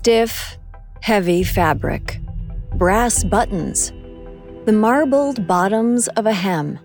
Stiff, 0.00 0.56
heavy 1.02 1.44
fabric, 1.44 2.20
brass 2.76 3.22
buttons, 3.22 3.92
the 4.64 4.72
marbled 4.72 5.46
bottoms 5.46 6.08
of 6.16 6.24
a 6.24 6.32
hem. 6.32 6.78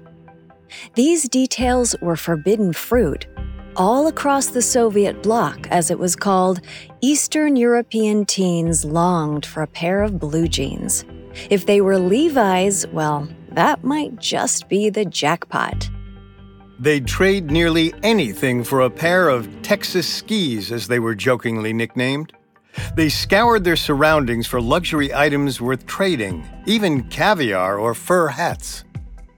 These 0.95 1.29
details 1.29 1.95
were 2.01 2.17
forbidden 2.17 2.73
fruit. 2.73 3.25
All 3.77 4.07
across 4.07 4.47
the 4.47 4.61
Soviet 4.61 5.23
bloc, 5.23 5.65
as 5.71 5.89
it 5.89 5.97
was 5.97 6.17
called, 6.17 6.59
Eastern 6.99 7.55
European 7.55 8.25
teens 8.25 8.83
longed 8.83 9.45
for 9.45 9.63
a 9.63 9.67
pair 9.67 10.03
of 10.03 10.19
blue 10.19 10.49
jeans. 10.49 11.05
If 11.49 11.67
they 11.67 11.79
were 11.79 11.97
Levi's, 11.97 12.85
well, 12.87 13.29
that 13.53 13.81
might 13.81 14.17
just 14.17 14.67
be 14.67 14.89
the 14.89 15.05
jackpot. 15.05 15.89
They'd 16.79 17.07
trade 17.07 17.49
nearly 17.49 17.93
anything 18.03 18.65
for 18.65 18.81
a 18.81 18.89
pair 18.89 19.29
of 19.29 19.47
Texas 19.61 20.05
skis, 20.05 20.69
as 20.69 20.89
they 20.89 20.99
were 20.99 21.15
jokingly 21.15 21.71
nicknamed. 21.71 22.33
They 22.95 23.09
scoured 23.09 23.63
their 23.63 23.75
surroundings 23.75 24.47
for 24.47 24.61
luxury 24.61 25.13
items 25.13 25.61
worth 25.61 25.85
trading, 25.85 26.47
even 26.65 27.03
caviar 27.09 27.77
or 27.77 27.93
fur 27.93 28.29
hats. 28.29 28.83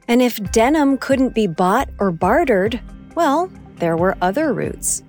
And 0.08 0.22
if 0.22 0.42
denim 0.52 0.98
couldn't 0.98 1.36
be 1.36 1.48
bought 1.48 1.90
or 2.00 2.12
bartered, 2.12 2.80
well, 3.16 3.52
there 3.78 3.98
were 3.98 4.18
other 4.22 4.54
routes. 4.54 5.04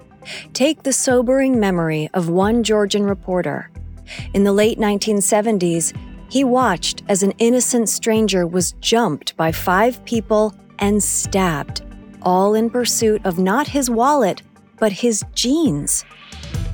Take 0.52 0.83
the 0.83 0.92
sobering 0.92 1.60
memory 1.60 2.10
of 2.14 2.28
one 2.28 2.62
Georgian 2.62 3.05
reporter. 3.05 3.70
In 4.34 4.45
the 4.45 4.52
late 4.52 4.78
1970s, 4.78 5.97
he 6.30 6.45
watched 6.45 7.02
as 7.08 7.22
an 7.22 7.33
innocent 7.38 7.88
stranger 7.88 8.47
was 8.47 8.72
jumped 8.80 9.36
by 9.36 9.52
five 9.52 10.05
people 10.05 10.55
and 10.78 11.02
stabbed, 11.02 11.83
all 12.22 12.55
in 12.55 12.69
pursuit 12.69 13.24
of 13.24 13.38
not 13.38 13.69
his 13.69 13.88
wallet, 13.88 14.42
but 14.78 14.92
his 14.92 15.24
jeans. 15.34 16.05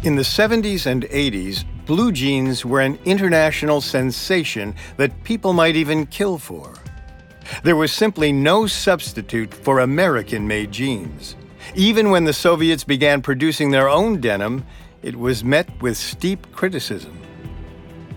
In 0.05 0.17
the 0.17 0.23
70s 0.23 0.85
and 0.85 1.05
80s, 1.05 1.65
blue 1.87 2.13
jeans 2.13 2.63
were 2.63 2.83
an 2.83 2.99
international 3.07 3.81
sensation 3.81 4.75
that 4.99 5.25
people 5.25 5.55
might 5.55 5.77
even 5.77 6.05
kill 6.05 6.37
for. 6.37 6.75
There 7.63 7.75
was 7.75 7.91
simply 7.91 8.31
no 8.31 8.67
substitute 8.67 9.55
for 9.55 9.79
American 9.79 10.47
made 10.47 10.71
jeans. 10.71 11.37
Even 11.75 12.11
when 12.11 12.25
the 12.25 12.35
Soviets 12.35 12.85
began 12.85 13.23
producing 13.23 13.71
their 13.71 13.89
own 13.89 14.21
denim, 14.21 14.67
it 15.01 15.17
was 15.17 15.43
met 15.43 15.71
with 15.81 15.97
steep 15.97 16.53
criticism. 16.53 17.19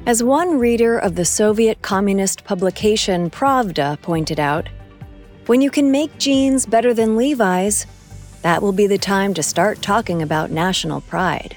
As 0.06 0.22
one 0.22 0.60
reader 0.60 0.98
of 1.00 1.16
the 1.16 1.24
Soviet 1.24 1.82
communist 1.84 2.44
publication 2.44 3.30
Pravda 3.30 4.02
pointed 4.02 4.42
out, 4.42 4.68
when 5.46 5.62
you 5.62 5.72
can 5.72 5.90
make 5.90 6.18
jeans 6.18 6.66
better 6.66 6.94
than 6.94 7.16
Levi's, 7.16 7.86
that 8.42 8.62
will 8.62 8.74
be 8.74 8.88
the 8.88 8.98
time 8.98 9.34
to 9.36 9.42
start 9.42 9.82
talking 9.82 10.22
about 10.22 10.52
national 10.52 11.00
pride. 11.00 11.56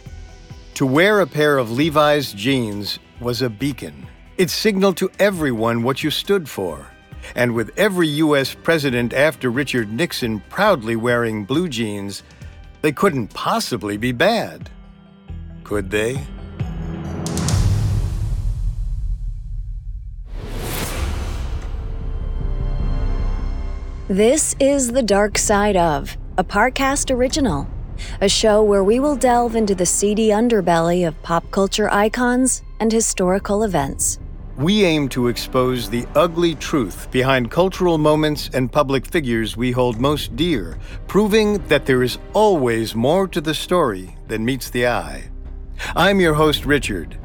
To 0.81 0.87
wear 0.87 1.21
a 1.21 1.27
pair 1.27 1.59
of 1.59 1.71
Levi's 1.71 2.33
jeans 2.33 2.99
was 3.21 3.43
a 3.43 3.51
beacon. 3.51 4.07
It 4.39 4.49
signaled 4.49 4.97
to 4.97 5.11
everyone 5.19 5.83
what 5.83 6.03
you 6.03 6.11
stood 6.11 6.49
for. 6.49 6.87
And 7.35 7.55
with 7.55 7.71
every 7.77 8.09
U.S. 8.25 8.55
president 8.55 9.13
after 9.13 9.51
Richard 9.51 9.93
Nixon 9.93 10.41
proudly 10.49 10.97
wearing 10.97 11.45
blue 11.45 11.69
jeans, 11.69 12.23
they 12.81 12.93
couldn't 12.93 13.29
possibly 13.35 13.99
be 13.99 14.13
bad. 14.13 14.71
Could 15.65 15.91
they? 15.91 16.19
This 24.09 24.57
is 24.59 24.93
The 24.93 25.03
Dark 25.03 25.37
Side 25.37 25.77
of, 25.77 26.17
a 26.39 26.43
Parcast 26.43 27.15
original, 27.15 27.69
a 28.21 28.29
show 28.29 28.63
where 28.63 28.85
we 28.85 29.01
will 29.01 29.17
delve 29.17 29.57
into 29.57 29.75
the 29.75 29.87
seedy 29.87 30.29
underbelly 30.29 31.07
of 31.07 31.21
pop 31.23 31.51
culture 31.51 31.91
icons 31.91 32.63
and 32.81 32.93
historical 32.93 33.63
events. 33.63 34.19
We 34.57 34.85
aim 34.85 35.09
to 35.11 35.29
expose 35.29 35.89
the 35.89 36.07
ugly 36.15 36.55
truth 36.55 37.11
behind 37.11 37.51
cultural 37.51 37.97
moments 37.97 38.51
and 38.53 38.71
public 38.71 39.07
figures 39.07 39.57
we 39.57 39.71
hold 39.71 40.01
most 40.01 40.37
dear, 40.37 40.79
proving 41.07 41.67
that 41.69 41.87
there 41.87 42.03
is 42.03 42.19
always 42.35 42.95
more 42.95 43.27
to 43.29 43.41
the 43.41 43.55
story 43.55 44.17
than 44.29 44.45
meets 44.45 44.69
the 44.69 44.87
eye. 44.87 45.31
I'm 45.97 46.21
your 46.21 46.35
host, 46.35 46.67
Richard. 46.67 47.17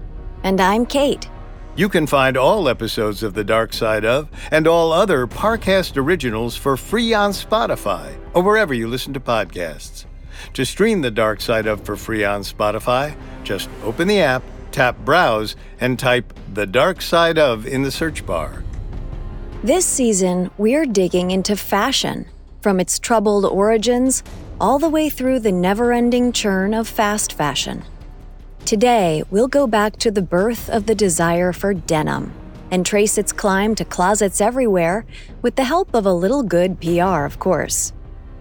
And 0.43 0.61
I'm 0.61 0.85
Kate. 0.85 1.29
You 1.75 1.89
can 1.89 2.07
find 2.07 2.37
all 2.37 2.69
episodes 2.69 3.21
of 3.21 3.33
The 3.33 3.43
Dark 3.43 3.73
Side 3.73 4.05
of 4.05 4.29
and 4.49 4.65
all 4.65 4.93
other 4.93 5.27
Parcast 5.27 5.97
originals 5.97 6.55
for 6.55 6.77
free 6.77 7.13
on 7.13 7.31
Spotify 7.31 8.17
or 8.33 8.43
wherever 8.43 8.73
you 8.73 8.87
listen 8.87 9.13
to 9.13 9.19
podcasts. 9.19 10.04
To 10.53 10.65
stream 10.65 11.01
The 11.01 11.11
Dark 11.11 11.41
Side 11.41 11.67
of 11.67 11.83
for 11.83 11.95
free 11.95 12.23
on 12.23 12.41
Spotify, 12.41 13.15
just 13.43 13.69
open 13.83 14.07
the 14.07 14.21
app, 14.21 14.43
tap 14.71 14.97
Browse, 15.03 15.55
and 15.79 15.97
type 15.99 16.33
The 16.53 16.65
Dark 16.65 17.01
Side 17.01 17.37
of 17.37 17.65
in 17.65 17.83
the 17.83 17.91
search 17.91 18.25
bar. 18.25 18.63
This 19.63 19.85
season, 19.85 20.51
we're 20.57 20.85
digging 20.85 21.31
into 21.31 21.55
fashion, 21.55 22.27
from 22.61 22.79
its 22.79 22.99
troubled 22.99 23.45
origins 23.45 24.23
all 24.59 24.79
the 24.79 24.89
way 24.89 25.09
through 25.09 25.39
the 25.39 25.51
never 25.51 25.91
ending 25.91 26.31
churn 26.31 26.73
of 26.73 26.87
fast 26.87 27.33
fashion. 27.33 27.83
Today, 28.65 29.23
we'll 29.29 29.47
go 29.47 29.67
back 29.67 29.97
to 29.97 30.11
the 30.11 30.21
birth 30.21 30.69
of 30.69 30.85
the 30.85 30.95
desire 30.95 31.53
for 31.53 31.73
denim 31.73 32.33
and 32.71 32.85
trace 32.85 33.17
its 33.17 33.31
climb 33.31 33.75
to 33.75 33.85
closets 33.85 34.41
everywhere 34.41 35.05
with 35.41 35.55
the 35.55 35.63
help 35.63 35.93
of 35.93 36.05
a 36.05 36.13
little 36.13 36.43
good 36.43 36.81
PR, 36.81 37.23
of 37.25 37.37
course. 37.39 37.93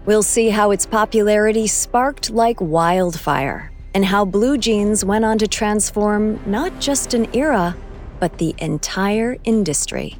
We'll 0.05 0.21
see 0.21 0.49
how 0.49 0.69
its 0.69 0.85
popularity 0.85 1.65
sparked 1.65 2.29
like 2.29 2.61
wildfire 2.61 3.71
and 3.95 4.05
how 4.05 4.23
blue 4.23 4.55
jeans 4.55 5.03
went 5.03 5.25
on 5.25 5.39
to 5.39 5.47
transform 5.47 6.39
not 6.45 6.79
just 6.79 7.15
an 7.15 7.33
era, 7.33 7.75
but 8.19 8.37
the 8.37 8.53
entire 8.59 9.37
industry. 9.45 10.17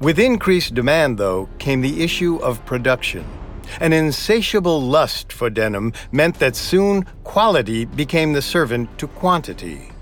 With 0.00 0.18
increased 0.18 0.74
demand, 0.74 1.16
though, 1.16 1.48
came 1.60 1.80
the 1.80 2.02
issue 2.02 2.38
of 2.38 2.64
production. 2.66 3.24
An 3.80 3.92
insatiable 3.92 4.80
lust 4.80 5.32
for 5.32 5.48
denim 5.48 5.92
meant 6.10 6.38
that 6.40 6.56
soon 6.56 7.04
quality 7.22 7.84
became 7.84 8.32
the 8.32 8.42
servant 8.42 8.98
to 8.98 9.06
quantity. 9.06 9.92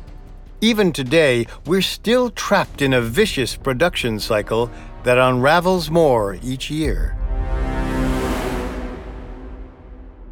Even 0.62 0.90
today, 0.90 1.46
we're 1.66 1.82
still 1.82 2.30
trapped 2.30 2.80
in 2.80 2.94
a 2.94 3.02
vicious 3.02 3.56
production 3.56 4.18
cycle 4.18 4.70
that 5.02 5.18
unravels 5.18 5.90
more 5.90 6.38
each 6.42 6.70
year. 6.70 7.14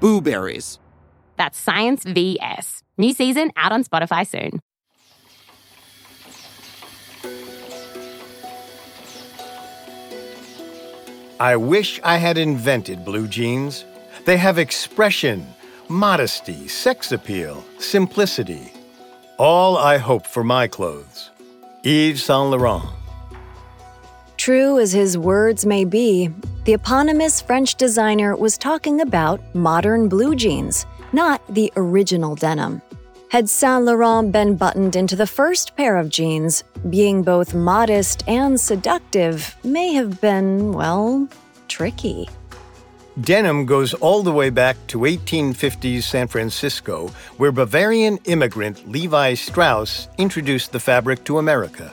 Blueberries. 0.00 0.78
That's 1.36 1.58
Science 1.58 2.04
VS. 2.04 2.82
New 2.98 3.12
season 3.12 3.50
out 3.56 3.72
on 3.72 3.84
Spotify 3.84 4.26
soon. 4.26 4.60
I 11.38 11.56
wish 11.56 12.00
I 12.04 12.18
had 12.18 12.36
invented 12.36 13.04
blue 13.04 13.26
jeans. 13.26 13.86
They 14.26 14.36
have 14.36 14.58
expression, 14.58 15.46
modesty, 15.88 16.68
sex 16.68 17.12
appeal, 17.12 17.64
simplicity. 17.78 18.72
All 19.38 19.78
I 19.78 19.96
hope 19.96 20.26
for 20.26 20.44
my 20.44 20.68
clothes. 20.68 21.30
Yves 21.82 22.22
Saint 22.22 22.50
Laurent. 22.50 22.99
True 24.40 24.78
as 24.78 24.90
his 24.90 25.18
words 25.18 25.66
may 25.66 25.84
be, 25.84 26.30
the 26.64 26.72
eponymous 26.72 27.42
French 27.42 27.74
designer 27.74 28.34
was 28.34 28.56
talking 28.56 29.02
about 29.02 29.38
modern 29.54 30.08
blue 30.08 30.34
jeans, 30.34 30.86
not 31.12 31.42
the 31.54 31.70
original 31.76 32.36
denim. 32.36 32.80
Had 33.28 33.50
Saint 33.50 33.84
Laurent 33.84 34.32
been 34.32 34.56
buttoned 34.56 34.96
into 34.96 35.14
the 35.14 35.26
first 35.26 35.76
pair 35.76 35.98
of 35.98 36.08
jeans, 36.08 36.64
being 36.88 37.22
both 37.22 37.52
modest 37.52 38.26
and 38.26 38.58
seductive 38.58 39.54
may 39.62 39.92
have 39.92 40.22
been, 40.22 40.72
well, 40.72 41.28
tricky. 41.68 42.26
Denim 43.20 43.66
goes 43.66 43.92
all 43.92 44.22
the 44.22 44.32
way 44.32 44.48
back 44.48 44.78
to 44.86 45.00
1850s 45.00 46.04
San 46.04 46.28
Francisco, 46.28 47.08
where 47.36 47.52
Bavarian 47.52 48.16
immigrant 48.24 48.88
Levi 48.88 49.34
Strauss 49.34 50.08
introduced 50.16 50.72
the 50.72 50.80
fabric 50.80 51.24
to 51.24 51.36
America. 51.36 51.92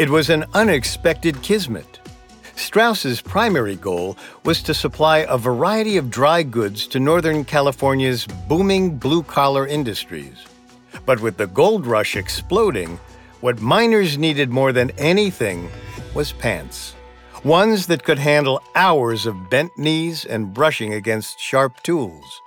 It 0.00 0.08
was 0.08 0.30
an 0.30 0.46
unexpected 0.54 1.42
kismet. 1.42 2.00
Strauss's 2.56 3.20
primary 3.20 3.76
goal 3.76 4.16
was 4.46 4.62
to 4.62 4.72
supply 4.72 5.26
a 5.28 5.36
variety 5.36 5.98
of 5.98 6.08
dry 6.08 6.42
goods 6.42 6.86
to 6.86 6.98
Northern 6.98 7.44
California's 7.44 8.26
booming 8.48 8.96
blue 8.96 9.22
collar 9.22 9.66
industries. 9.66 10.46
But 11.04 11.20
with 11.20 11.36
the 11.36 11.48
gold 11.48 11.86
rush 11.86 12.16
exploding, 12.16 12.98
what 13.42 13.60
miners 13.60 14.16
needed 14.16 14.48
more 14.48 14.72
than 14.72 14.90
anything 14.96 15.68
was 16.14 16.32
pants. 16.32 16.94
Ones 17.44 17.86
that 17.88 18.02
could 18.02 18.18
handle 18.18 18.62
hours 18.74 19.26
of 19.26 19.50
bent 19.50 19.76
knees 19.76 20.24
and 20.24 20.54
brushing 20.54 20.94
against 20.94 21.38
sharp 21.38 21.82
tools. 21.82 22.40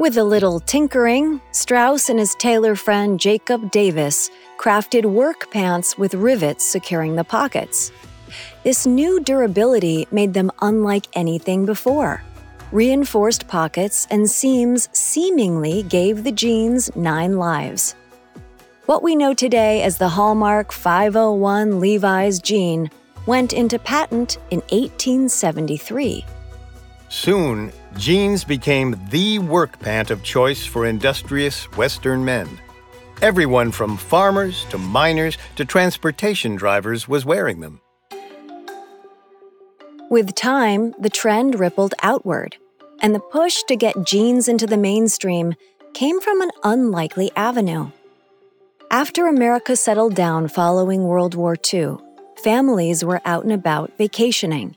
With 0.00 0.16
a 0.16 0.24
little 0.24 0.60
tinkering, 0.60 1.42
Strauss 1.52 2.08
and 2.08 2.18
his 2.18 2.34
tailor 2.36 2.74
friend 2.74 3.20
Jacob 3.20 3.70
Davis 3.70 4.30
crafted 4.56 5.04
work 5.04 5.50
pants 5.50 5.98
with 5.98 6.14
rivets 6.14 6.64
securing 6.64 7.16
the 7.16 7.22
pockets. 7.22 7.92
This 8.64 8.86
new 8.86 9.20
durability 9.20 10.08
made 10.10 10.32
them 10.32 10.50
unlike 10.62 11.06
anything 11.12 11.66
before. 11.66 12.22
Reinforced 12.72 13.46
pockets 13.46 14.06
and 14.10 14.26
seams 14.30 14.88
seemingly 14.92 15.82
gave 15.82 16.24
the 16.24 16.32
jeans 16.32 16.96
nine 16.96 17.36
lives. 17.36 17.94
What 18.86 19.02
we 19.02 19.14
know 19.14 19.34
today 19.34 19.82
as 19.82 19.98
the 19.98 20.08
Hallmark 20.08 20.72
501 20.72 21.78
Levi's 21.78 22.40
jean 22.40 22.90
went 23.26 23.52
into 23.52 23.78
patent 23.78 24.38
in 24.50 24.60
1873. 24.70 26.24
Soon, 27.10 27.70
jeans 27.96 28.44
became 28.44 28.98
the 29.10 29.38
work 29.38 29.78
pant 29.80 30.10
of 30.10 30.22
choice 30.22 30.64
for 30.64 30.86
industrious 30.86 31.64
Western 31.76 32.24
men. 32.24 32.48
Everyone 33.22 33.70
from 33.70 33.96
farmers 33.96 34.64
to 34.70 34.78
miners 34.78 35.36
to 35.56 35.64
transportation 35.64 36.56
drivers 36.56 37.06
was 37.06 37.24
wearing 37.24 37.60
them. 37.60 37.80
With 40.10 40.34
time, 40.34 40.94
the 40.98 41.10
trend 41.10 41.60
rippled 41.60 41.94
outward, 42.02 42.56
and 43.00 43.14
the 43.14 43.20
push 43.20 43.62
to 43.64 43.76
get 43.76 44.04
jeans 44.04 44.48
into 44.48 44.66
the 44.66 44.76
mainstream 44.76 45.54
came 45.94 46.20
from 46.20 46.40
an 46.40 46.50
unlikely 46.64 47.30
avenue. 47.36 47.90
After 48.90 49.28
America 49.28 49.76
settled 49.76 50.14
down 50.16 50.48
following 50.48 51.04
World 51.04 51.34
War 51.34 51.56
II, 51.72 51.98
families 52.42 53.04
were 53.04 53.20
out 53.24 53.44
and 53.44 53.52
about 53.52 53.96
vacationing. 53.98 54.74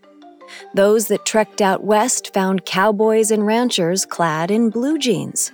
Those 0.73 1.07
that 1.07 1.25
trekked 1.25 1.61
out 1.61 1.83
west 1.83 2.33
found 2.33 2.65
cowboys 2.65 3.31
and 3.31 3.45
ranchers 3.45 4.05
clad 4.05 4.51
in 4.51 4.69
blue 4.69 4.97
jeans. 4.97 5.51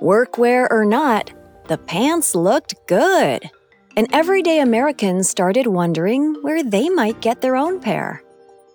Workwear 0.00 0.68
or 0.70 0.84
not, 0.84 1.32
the 1.66 1.78
pants 1.78 2.34
looked 2.34 2.74
good, 2.86 3.50
and 3.96 4.06
everyday 4.12 4.60
Americans 4.60 5.28
started 5.28 5.66
wondering 5.66 6.34
where 6.42 6.62
they 6.62 6.88
might 6.88 7.20
get 7.20 7.40
their 7.40 7.56
own 7.56 7.80
pair. 7.80 8.22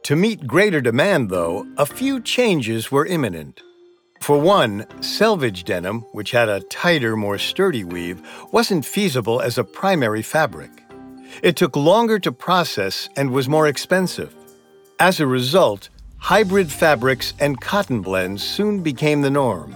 To 0.03 0.15
meet 0.17 0.45
greater 0.45 0.81
demand, 0.81 1.29
though, 1.29 1.65
a 1.77 1.85
few 1.85 2.19
changes 2.19 2.91
were 2.91 3.05
imminent. 3.05 3.61
For 4.19 4.37
one, 4.37 4.85
selvage 5.01 5.63
denim, 5.63 6.01
which 6.11 6.31
had 6.31 6.49
a 6.49 6.61
tighter, 6.61 7.15
more 7.15 7.37
sturdy 7.37 7.83
weave, 7.83 8.21
wasn't 8.51 8.85
feasible 8.85 9.41
as 9.41 9.57
a 9.57 9.63
primary 9.63 10.21
fabric. 10.21 10.71
It 11.41 11.55
took 11.55 11.75
longer 11.75 12.19
to 12.19 12.31
process 12.31 13.09
and 13.15 13.31
was 13.31 13.49
more 13.49 13.67
expensive. 13.67 14.35
As 15.03 15.19
a 15.19 15.27
result, 15.27 15.89
hybrid 16.17 16.71
fabrics 16.71 17.33
and 17.37 17.59
cotton 17.59 18.01
blends 18.01 18.41
soon 18.41 18.81
became 18.81 19.21
the 19.21 19.29
norm. 19.29 19.75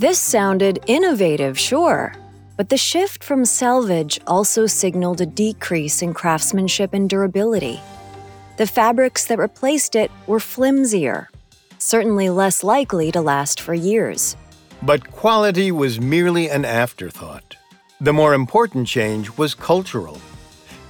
This 0.00 0.18
sounded 0.18 0.80
innovative, 0.88 1.56
sure, 1.56 2.12
but 2.56 2.68
the 2.68 2.76
shift 2.76 3.22
from 3.22 3.44
selvage 3.44 4.18
also 4.26 4.66
signaled 4.66 5.20
a 5.20 5.26
decrease 5.26 6.02
in 6.02 6.12
craftsmanship 6.12 6.92
and 6.92 7.08
durability. 7.08 7.80
The 8.56 8.66
fabrics 8.66 9.26
that 9.26 9.38
replaced 9.38 9.94
it 9.94 10.10
were 10.26 10.40
flimsier, 10.40 11.28
certainly 11.78 12.28
less 12.28 12.64
likely 12.64 13.12
to 13.12 13.20
last 13.20 13.60
for 13.60 13.74
years. 13.74 14.36
But 14.82 15.08
quality 15.12 15.70
was 15.70 16.00
merely 16.00 16.50
an 16.50 16.64
afterthought. 16.64 17.54
The 18.00 18.12
more 18.12 18.34
important 18.34 18.88
change 18.88 19.38
was 19.38 19.54
cultural. 19.54 20.20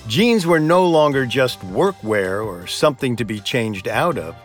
Jeans 0.08 0.46
were 0.46 0.60
no 0.60 0.86
longer 0.86 1.26
just 1.26 1.58
workwear 1.62 2.44
or 2.46 2.68
something 2.68 3.16
to 3.16 3.24
be 3.24 3.40
changed 3.40 3.88
out 3.88 4.16
of. 4.16 4.36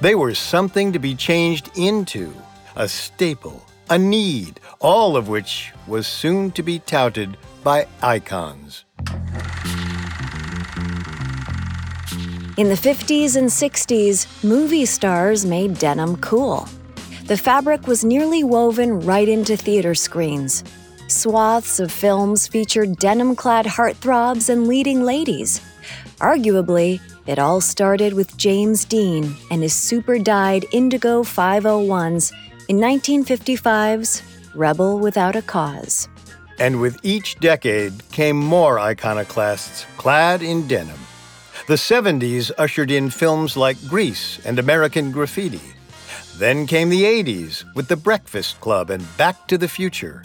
They 0.00 0.14
were 0.14 0.34
something 0.34 0.90
to 0.92 0.98
be 0.98 1.14
changed 1.14 1.70
into, 1.76 2.34
a 2.76 2.88
staple, 2.88 3.62
a 3.90 3.98
need, 3.98 4.58
all 4.80 5.14
of 5.16 5.28
which 5.28 5.72
was 5.86 6.06
soon 6.06 6.50
to 6.52 6.62
be 6.62 6.78
touted 6.78 7.36
by 7.62 7.86
icons. 8.02 8.86
In 12.56 12.68
the 12.68 12.80
50s 12.80 13.36
and 13.36 13.48
60s, 13.48 14.42
movie 14.42 14.86
stars 14.86 15.44
made 15.44 15.78
denim 15.78 16.16
cool. 16.16 16.66
The 17.26 17.36
fabric 17.36 17.86
was 17.86 18.02
nearly 18.02 18.44
woven 18.44 19.00
right 19.00 19.28
into 19.28 19.58
theater 19.58 19.94
screens. 19.94 20.64
Swaths 21.12 21.78
of 21.78 21.92
films 21.92 22.48
featured 22.48 22.96
denim 22.96 23.36
clad 23.36 23.66
heartthrobs 23.66 24.48
and 24.48 24.66
leading 24.66 25.02
ladies. 25.02 25.60
Arguably, 26.18 27.00
it 27.26 27.38
all 27.38 27.60
started 27.60 28.14
with 28.14 28.36
James 28.36 28.84
Dean 28.84 29.36
and 29.50 29.62
his 29.62 29.74
super 29.74 30.18
dyed 30.18 30.64
indigo 30.72 31.22
501s 31.22 32.32
in 32.68 32.78
1955's 32.78 34.22
Rebel 34.54 34.98
Without 34.98 35.36
a 35.36 35.42
Cause. 35.42 36.08
And 36.58 36.80
with 36.80 36.98
each 37.02 37.38
decade 37.40 37.92
came 38.10 38.36
more 38.36 38.78
iconoclasts 38.78 39.86
clad 39.96 40.42
in 40.42 40.66
denim. 40.66 40.98
The 41.68 41.74
70s 41.74 42.50
ushered 42.58 42.90
in 42.90 43.10
films 43.10 43.56
like 43.56 43.76
Grease 43.88 44.44
and 44.44 44.58
American 44.58 45.12
Graffiti. 45.12 45.60
Then 46.38 46.66
came 46.66 46.88
the 46.88 47.04
80s 47.04 47.64
with 47.74 47.88
The 47.88 47.96
Breakfast 47.96 48.60
Club 48.60 48.90
and 48.90 49.04
Back 49.16 49.46
to 49.48 49.58
the 49.58 49.68
Future. 49.68 50.22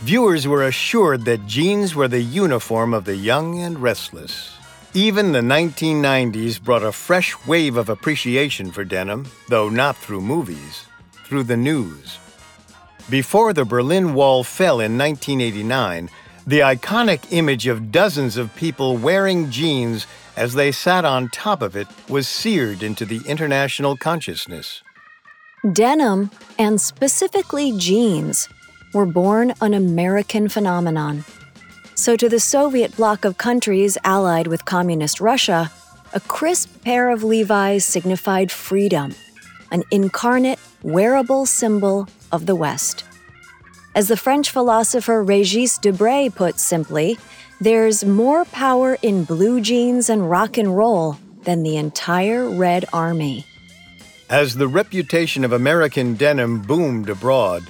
Viewers 0.00 0.46
were 0.46 0.66
assured 0.66 1.24
that 1.24 1.46
jeans 1.46 1.94
were 1.94 2.08
the 2.08 2.22
uniform 2.22 2.94
of 2.94 3.04
the 3.04 3.16
young 3.16 3.60
and 3.60 3.80
restless. 3.80 4.56
Even 4.94 5.32
the 5.32 5.40
1990s 5.40 6.60
brought 6.60 6.82
a 6.82 6.90
fresh 6.90 7.34
wave 7.46 7.76
of 7.76 7.88
appreciation 7.88 8.72
for 8.72 8.84
denim, 8.84 9.26
though 9.48 9.68
not 9.68 9.96
through 9.96 10.20
movies, 10.20 10.86
through 11.26 11.44
the 11.44 11.56
news. 11.56 12.18
Before 13.08 13.52
the 13.52 13.64
Berlin 13.64 14.14
Wall 14.14 14.42
fell 14.42 14.80
in 14.80 14.98
1989, 14.98 16.10
the 16.46 16.60
iconic 16.60 17.20
image 17.30 17.66
of 17.66 17.92
dozens 17.92 18.36
of 18.36 18.54
people 18.56 18.96
wearing 18.96 19.50
jeans 19.50 20.06
as 20.36 20.54
they 20.54 20.72
sat 20.72 21.04
on 21.04 21.28
top 21.28 21.62
of 21.62 21.76
it 21.76 21.86
was 22.08 22.26
seared 22.26 22.82
into 22.82 23.04
the 23.04 23.20
international 23.26 23.96
consciousness. 23.96 24.82
Denim, 25.72 26.30
and 26.58 26.80
specifically 26.80 27.76
jeans, 27.76 28.48
were 28.92 29.06
born 29.06 29.52
an 29.60 29.74
American 29.74 30.48
phenomenon. 30.48 31.24
So, 31.94 32.16
to 32.16 32.28
the 32.28 32.40
Soviet 32.40 32.96
bloc 32.96 33.24
of 33.24 33.38
countries 33.38 33.98
allied 34.04 34.46
with 34.46 34.64
Communist 34.64 35.20
Russia, 35.20 35.70
a 36.12 36.20
crisp 36.20 36.82
pair 36.82 37.10
of 37.10 37.22
Levi's 37.22 37.84
signified 37.84 38.50
freedom, 38.50 39.14
an 39.70 39.84
incarnate, 39.90 40.58
wearable 40.82 41.46
symbol 41.46 42.08
of 42.32 42.46
the 42.46 42.56
West. 42.56 43.04
As 43.94 44.08
the 44.08 44.16
French 44.16 44.50
philosopher 44.50 45.22
Regis 45.22 45.78
Debray 45.78 46.34
put 46.34 46.58
simply, 46.58 47.18
there's 47.60 48.04
more 48.04 48.44
power 48.46 48.96
in 49.02 49.24
blue 49.24 49.60
jeans 49.60 50.08
and 50.08 50.30
rock 50.30 50.56
and 50.56 50.76
roll 50.76 51.18
than 51.42 51.62
the 51.62 51.76
entire 51.76 52.48
Red 52.48 52.84
Army. 52.92 53.44
As 54.30 54.54
the 54.54 54.68
reputation 54.68 55.44
of 55.44 55.52
American 55.52 56.14
denim 56.14 56.62
boomed 56.62 57.08
abroad, 57.08 57.64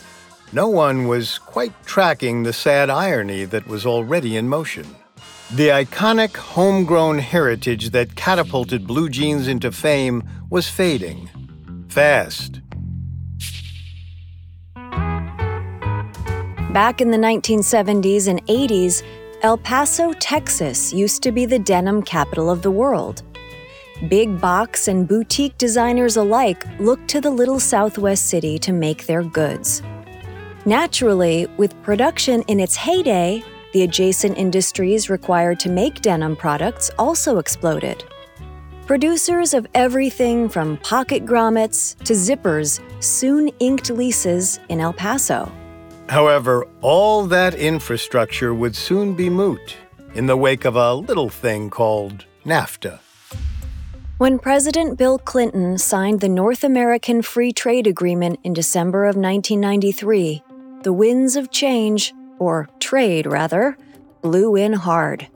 no 0.53 0.69
one 0.69 1.07
was 1.07 1.39
quite 1.39 1.73
tracking 1.85 2.43
the 2.43 2.53
sad 2.53 2.91
irony 2.91 3.45
that 3.45 3.67
was 3.67 3.87
already 3.87 4.37
in 4.37 4.49
motion. 4.49 4.87
The 5.53 5.69
iconic 5.69 6.37
homegrown 6.37 7.19
heritage 7.19 7.91
that 7.91 8.15
catapulted 8.17 8.87
blue 8.87 9.09
jeans 9.09 9.49
into 9.49 9.73
fame 9.73 10.23
was 10.49 10.69
fading. 10.69 11.29
Fast. 11.89 12.61
Back 16.73 17.01
in 17.01 17.11
the 17.11 17.19
1970s 17.19 18.29
and 18.29 18.47
80s, 18.47 19.03
El 19.43 19.59
Paso, 19.59 20.13
Texas 20.15 20.93
used 20.93 21.23
to 21.23 21.33
be 21.33 21.47
the 21.47 21.59
denim 21.59 22.03
capital 22.03 22.49
of 22.49 22.63
the 22.63 22.71
world. 22.71 23.23
Big 24.09 24.41
box 24.41 24.87
and 24.87 25.09
boutique 25.09 25.59
designers 25.59 26.17
alike 26.17 26.65
looked 26.79 27.09
to 27.09 27.21
the 27.21 27.31
little 27.31 27.59
southwest 27.59 28.29
city 28.29 28.59
to 28.59 28.73
make 28.73 29.07
their 29.07 29.23
goods. 29.23 29.83
Naturally, 30.67 31.47
with 31.57 31.81
production 31.83 32.43
in 32.43 32.61
its 32.61 32.77
heyday, 32.77 33.43
the 33.73 33.83
adjacent 33.83 34.37
industries 34.37 35.09
required 35.09 35.59
to 35.61 35.71
make 35.71 36.03
denim 36.03 36.37
products 36.37 36.91
also 36.99 37.39
exploded. 37.39 38.05
Producers 38.87 39.55
of 39.55 39.67
everything 39.75 40.51
from 40.51 40.77
pocket 40.79 41.25
grommets 41.25 41.97
to 42.05 42.13
zippers 42.13 42.81
soon 43.03 43.49
inked 43.61 43.89
leases 43.91 44.61
in 44.69 44.81
El 44.81 44.93
Paso. 44.93 45.51
However, 46.11 46.67
all 46.83 47.25
that 47.27 47.55
infrastructure 47.55 48.53
would 48.53 48.77
soon 48.77 49.15
be 49.15 49.31
moot 49.31 49.77
in 50.15 50.27
the 50.27 50.37
wake 50.37 50.67
of 50.67 50.77
a 50.77 50.93
little 50.93 51.31
thing 51.31 51.71
called 51.71 52.27
NAFTA. 52.45 52.99
When 54.19 54.39
President 54.39 54.99
Bill 54.99 55.19
Clinton 55.19 55.79
signed 55.79 56.21
the 56.21 56.29
North 56.29 56.65
American 56.65 57.23
Free 57.23 57.53
Trade 57.53 57.87
Agreement 57.87 58.39
in 58.45 58.53
December 58.53 59.05
of 59.05 59.17
1993, 59.17 60.43
the 60.83 60.93
winds 60.93 61.37
of 61.37 61.51
change 61.51 62.13
or 62.39 62.69
trade 62.81 63.27
rather, 63.27 63.77
blew 64.23 64.57
in 64.57 64.73
hard. 64.73 65.29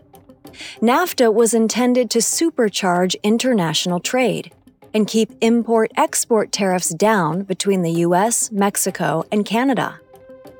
NAFTA 0.80 1.32
was 1.32 1.54
intended 1.54 2.10
to 2.10 2.18
supercharge 2.18 3.14
international 3.22 4.00
trade 4.00 4.52
and 4.92 5.06
keep 5.06 5.30
import 5.40 5.90
export 5.96 6.52
tariffs 6.52 6.90
down 6.90 7.42
between 7.42 7.82
the 7.82 7.90
US, 8.06 8.50
Mexico, 8.52 9.24
and 9.30 9.44
Canada. 9.44 10.00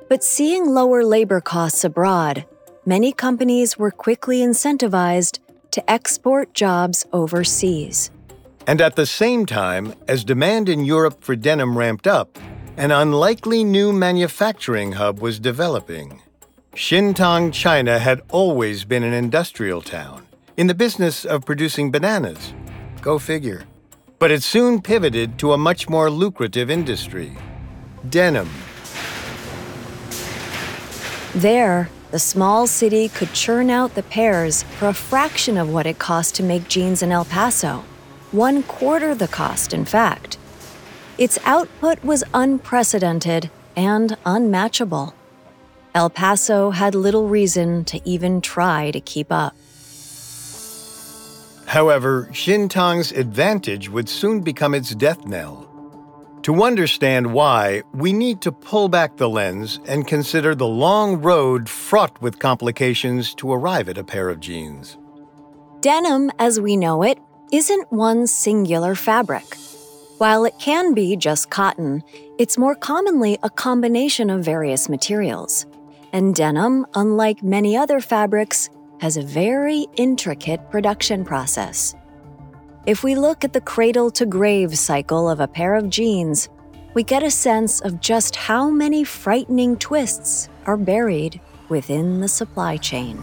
But 0.09 0.23
seeing 0.23 0.69
lower 0.69 1.03
labor 1.03 1.41
costs 1.41 1.83
abroad, 1.83 2.45
many 2.85 3.11
companies 3.11 3.77
were 3.77 3.91
quickly 3.91 4.39
incentivized 4.39 5.39
to 5.71 5.89
export 5.89 6.53
jobs 6.53 7.05
overseas. 7.11 8.11
And 8.67 8.81
at 8.81 8.95
the 8.95 9.05
same 9.05 9.45
time, 9.45 9.93
as 10.07 10.23
demand 10.23 10.69
in 10.69 10.85
Europe 10.85 11.23
for 11.23 11.35
denim 11.35 11.77
ramped 11.77 12.07
up, 12.07 12.37
an 12.77 12.91
unlikely 12.91 13.63
new 13.63 13.93
manufacturing 13.93 14.93
hub 14.93 15.19
was 15.19 15.39
developing. 15.39 16.21
Xintang, 16.73 17.53
China 17.53 17.99
had 17.99 18.21
always 18.29 18.83
been 18.83 19.03
an 19.03 19.13
industrial 19.13 19.81
town, 19.81 20.27
in 20.57 20.67
the 20.67 20.73
business 20.73 21.23
of 21.23 21.45
producing 21.45 21.89
bananas. 21.89 22.53
Go 23.01 23.17
figure. 23.17 23.63
But 24.19 24.29
it 24.31 24.43
soon 24.43 24.81
pivoted 24.81 25.39
to 25.39 25.53
a 25.53 25.57
much 25.57 25.87
more 25.87 26.09
lucrative 26.09 26.69
industry 26.69 27.37
denim. 28.09 28.49
There, 31.33 31.89
the 32.11 32.19
small 32.19 32.67
city 32.67 33.07
could 33.09 33.31
churn 33.33 33.69
out 33.69 33.95
the 33.95 34.03
pairs 34.03 34.63
for 34.63 34.89
a 34.89 34.93
fraction 34.93 35.57
of 35.57 35.71
what 35.71 35.85
it 35.85 35.97
cost 35.97 36.35
to 36.35 36.43
make 36.43 36.67
jeans 36.67 37.01
in 37.01 37.11
El 37.11 37.25
Paso. 37.25 37.85
One 38.31 38.63
quarter 38.63 39.15
the 39.15 39.29
cost, 39.29 39.73
in 39.73 39.85
fact. 39.85 40.37
Its 41.17 41.39
output 41.45 42.03
was 42.03 42.23
unprecedented 42.33 43.49
and 43.75 44.17
unmatchable. 44.25 45.13
El 45.93 46.09
Paso 46.09 46.71
had 46.71 46.93
little 46.93 47.29
reason 47.29 47.85
to 47.85 48.01
even 48.03 48.41
try 48.41 48.91
to 48.91 48.99
keep 48.99 49.31
up. 49.31 49.55
However, 51.67 52.27
Xintang's 52.31 53.13
advantage 53.13 53.89
would 53.89 54.09
soon 54.09 54.41
become 54.41 54.75
its 54.75 54.93
death 54.93 55.25
knell. 55.25 55.69
To 56.43 56.63
understand 56.63 57.33
why, 57.33 57.81
we 57.93 58.13
need 58.13 58.41
to 58.41 58.51
pull 58.51 58.89
back 58.89 59.17
the 59.17 59.29
lens 59.29 59.79
and 59.87 60.05
consider 60.05 60.53
the 60.53 60.67
long 60.67 61.21
road 61.21 61.69
fraught 61.69 62.21
with 62.21 62.39
complications 62.39 63.33
to 63.35 63.51
arrive 63.51 63.89
at 63.89 63.97
a 63.97 64.03
pair 64.03 64.29
of 64.29 64.41
jeans. 64.41 64.97
Denim, 65.79 66.29
as 66.39 66.59
we 66.59 66.75
know 66.77 67.03
it, 67.03 67.19
isn't 67.51 67.91
one 67.91 68.27
singular 68.27 68.95
fabric. 68.95 69.57
While 70.17 70.45
it 70.45 70.57
can 70.59 70.93
be 70.93 71.17
just 71.17 71.49
cotton, 71.49 72.01
it's 72.37 72.57
more 72.57 72.75
commonly 72.75 73.37
a 73.43 73.49
combination 73.49 74.29
of 74.29 74.45
various 74.45 74.87
materials 74.87 75.65
and 76.15 76.33
denim, 76.33 76.85
unlike 76.93 77.43
many 77.43 77.75
other 77.75 77.99
fabrics, 77.99 78.69
has 79.01 79.17
a 79.17 79.21
very 79.21 79.85
intricate 79.97 80.71
production 80.71 81.25
process. 81.25 81.93
If 82.85 83.03
we 83.03 83.15
look 83.15 83.43
at 83.43 83.51
the 83.51 83.59
cradle 83.59 84.09
to 84.11 84.25
grave 84.25 84.77
cycle 84.77 85.29
of 85.29 85.41
a 85.41 85.47
pair 85.49 85.75
of 85.75 85.89
jeans, 85.89 86.47
we 86.93 87.03
get 87.03 87.21
a 87.21 87.29
sense 87.29 87.81
of 87.81 87.99
just 87.99 88.37
how 88.37 88.69
many 88.69 89.03
frightening 89.03 89.75
twists 89.75 90.47
are 90.65 90.77
buried 90.77 91.41
within 91.67 92.21
the 92.21 92.29
supply 92.29 92.77
chain. 92.77 93.21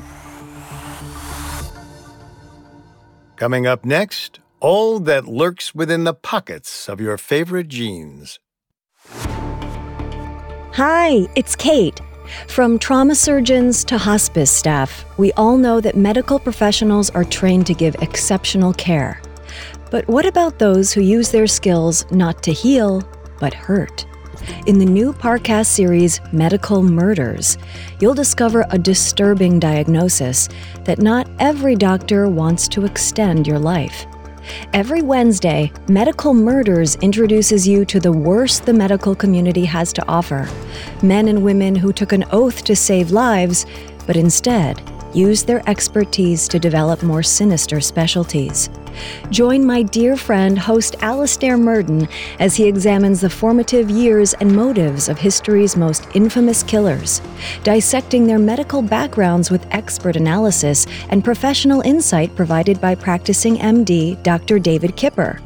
Coming 3.37 3.66
up 3.66 3.87
next, 3.87 4.41
all 4.62 5.00
that 5.00 5.26
lurks 5.26 5.75
within 5.75 6.04
the 6.04 6.14
pockets 6.14 6.88
of 6.88 7.00
your 7.00 7.19
favorite 7.19 7.66
jeans. 7.66 8.38
Hi, 10.75 11.26
it's 11.35 11.57
Kate. 11.57 12.00
From 12.47 12.78
trauma 12.78 13.16
surgeons 13.16 13.85
to 13.85 13.99
hospice 13.99 14.52
staff, 14.52 15.04
we 15.19 15.33
all 15.33 15.57
know 15.57 15.81
that 15.81 15.97
medical 15.97 16.38
professionals 16.38 17.11
are 17.11 17.25
trained 17.25 17.66
to 17.66 17.75
give 17.75 17.97
exceptional 17.97 18.73
care. 18.73 19.21
But 19.90 20.07
what 20.07 20.25
about 20.26 20.61
those 20.61 20.92
who 20.92 21.00
use 21.00 21.33
their 21.33 21.49
skills 21.49 22.11
not 22.12 22.42
to 22.45 22.52
heal, 22.52 23.02
but 23.40 23.52
hurt? 23.52 24.07
In 24.66 24.78
the 24.78 24.87
new 24.87 25.12
Parcast 25.12 25.66
series, 25.66 26.21
Medical 26.33 26.83
Murders, 26.83 27.59
you'll 28.00 28.14
discover 28.14 28.64
a 28.71 28.78
disturbing 28.78 29.59
diagnosis 29.59 30.49
that 30.85 31.00
not 31.00 31.28
every 31.40 31.75
doctor 31.75 32.28
wants 32.28 32.69
to 32.69 32.85
extend 32.85 33.47
your 33.47 33.59
life. 33.59 34.07
Every 34.72 35.02
Wednesday, 35.02 35.72
Medical 35.88 36.34
Murders 36.34 36.96
introduces 36.96 37.66
you 37.66 37.84
to 37.87 38.00
the 38.00 38.12
worst 38.12 38.66
the 38.66 38.72
medical 38.72 39.14
community 39.14 39.64
has 39.64 39.92
to 39.94 40.08
offer. 40.08 40.49
Men 41.02 41.28
and 41.28 41.44
women 41.44 41.75
who 41.75 41.92
took 41.92 42.12
an 42.12 42.25
oath 42.32 42.64
to 42.64 42.76
save 42.76 43.11
lives, 43.11 43.66
but 44.06 44.16
instead 44.16 44.80
used 45.14 45.47
their 45.47 45.69
expertise 45.69 46.49
to 46.49 46.59
develop 46.59 47.02
more 47.02 47.23
sinister 47.23 47.81
specialties. 47.81 48.71
Join 49.31 49.64
my 49.64 49.83
dear 49.83 50.16
friend, 50.16 50.59
host 50.59 50.97
Alastair 51.00 51.57
Murden, 51.57 52.09
as 52.38 52.57
he 52.57 52.66
examines 52.66 53.21
the 53.21 53.31
formative 53.31 53.90
years 53.90 54.35
and 54.35 54.54
motives 54.54 55.09
of 55.09 55.19
history's 55.19 55.76
most 55.76 56.07
infamous 56.14 56.62
killers, 56.62 57.23
dissecting 57.62 58.26
their 58.26 58.38
medical 58.38 58.83
backgrounds 58.83 59.50
with 59.50 59.66
expert 59.71 60.16
analysis 60.16 60.87
and 61.09 61.25
professional 61.25 61.81
insight 61.83 62.35
provided 62.37 62.81
by 62.81 62.95
practicing 62.95 63.57
MD 63.57 64.23
Dr. 64.23 64.59
David 64.59 64.97
Kipper. 64.97 65.40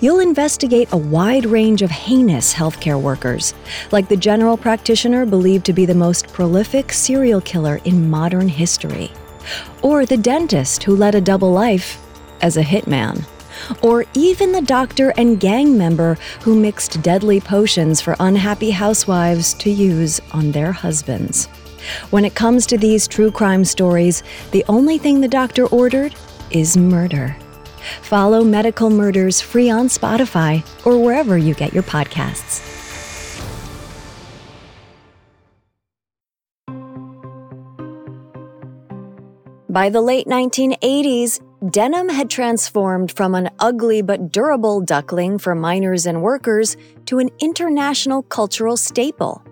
You'll 0.00 0.20
investigate 0.20 0.88
a 0.92 0.96
wide 0.96 1.46
range 1.46 1.82
of 1.82 1.90
heinous 1.90 2.52
healthcare 2.52 3.00
workers, 3.00 3.54
like 3.90 4.08
the 4.08 4.16
general 4.16 4.56
practitioner 4.56 5.26
believed 5.26 5.64
to 5.66 5.72
be 5.72 5.86
the 5.86 5.94
most 5.94 6.32
prolific 6.32 6.92
serial 6.92 7.40
killer 7.40 7.80
in 7.84 8.10
modern 8.10 8.48
history, 8.48 9.10
or 9.82 10.06
the 10.06 10.16
dentist 10.16 10.82
who 10.82 10.96
led 10.96 11.14
a 11.14 11.20
double 11.20 11.52
life 11.52 11.98
as 12.40 12.56
a 12.56 12.62
hitman, 12.62 13.24
or 13.82 14.04
even 14.14 14.52
the 14.52 14.62
doctor 14.62 15.12
and 15.16 15.40
gang 15.40 15.76
member 15.76 16.16
who 16.40 16.58
mixed 16.58 17.02
deadly 17.02 17.40
potions 17.40 18.00
for 18.00 18.16
unhappy 18.20 18.70
housewives 18.70 19.54
to 19.54 19.70
use 19.70 20.20
on 20.32 20.52
their 20.52 20.72
husbands. 20.72 21.46
When 22.10 22.24
it 22.24 22.34
comes 22.34 22.66
to 22.66 22.78
these 22.78 23.08
true 23.08 23.30
crime 23.30 23.64
stories, 23.64 24.22
the 24.52 24.64
only 24.68 24.98
thing 24.98 25.20
the 25.20 25.28
doctor 25.28 25.66
ordered 25.66 26.14
is 26.50 26.76
murder. 26.76 27.36
Follow 28.02 28.44
Medical 28.44 28.90
Murders 28.90 29.40
free 29.40 29.70
on 29.70 29.86
Spotify 29.86 30.64
or 30.86 30.98
wherever 30.98 31.36
you 31.36 31.54
get 31.54 31.72
your 31.72 31.82
podcasts. 31.82 32.72
By 39.72 39.88
the 39.88 40.02
late 40.02 40.26
1980s, 40.26 41.40
denim 41.70 42.10
had 42.10 42.28
transformed 42.28 43.10
from 43.10 43.34
an 43.34 43.48
ugly 43.58 44.02
but 44.02 44.30
durable 44.30 44.82
duckling 44.82 45.38
for 45.38 45.54
miners 45.54 46.04
and 46.04 46.20
workers 46.20 46.76
to 47.06 47.20
an 47.20 47.30
international 47.40 48.22
cultural 48.24 48.76
staple. 48.76 49.42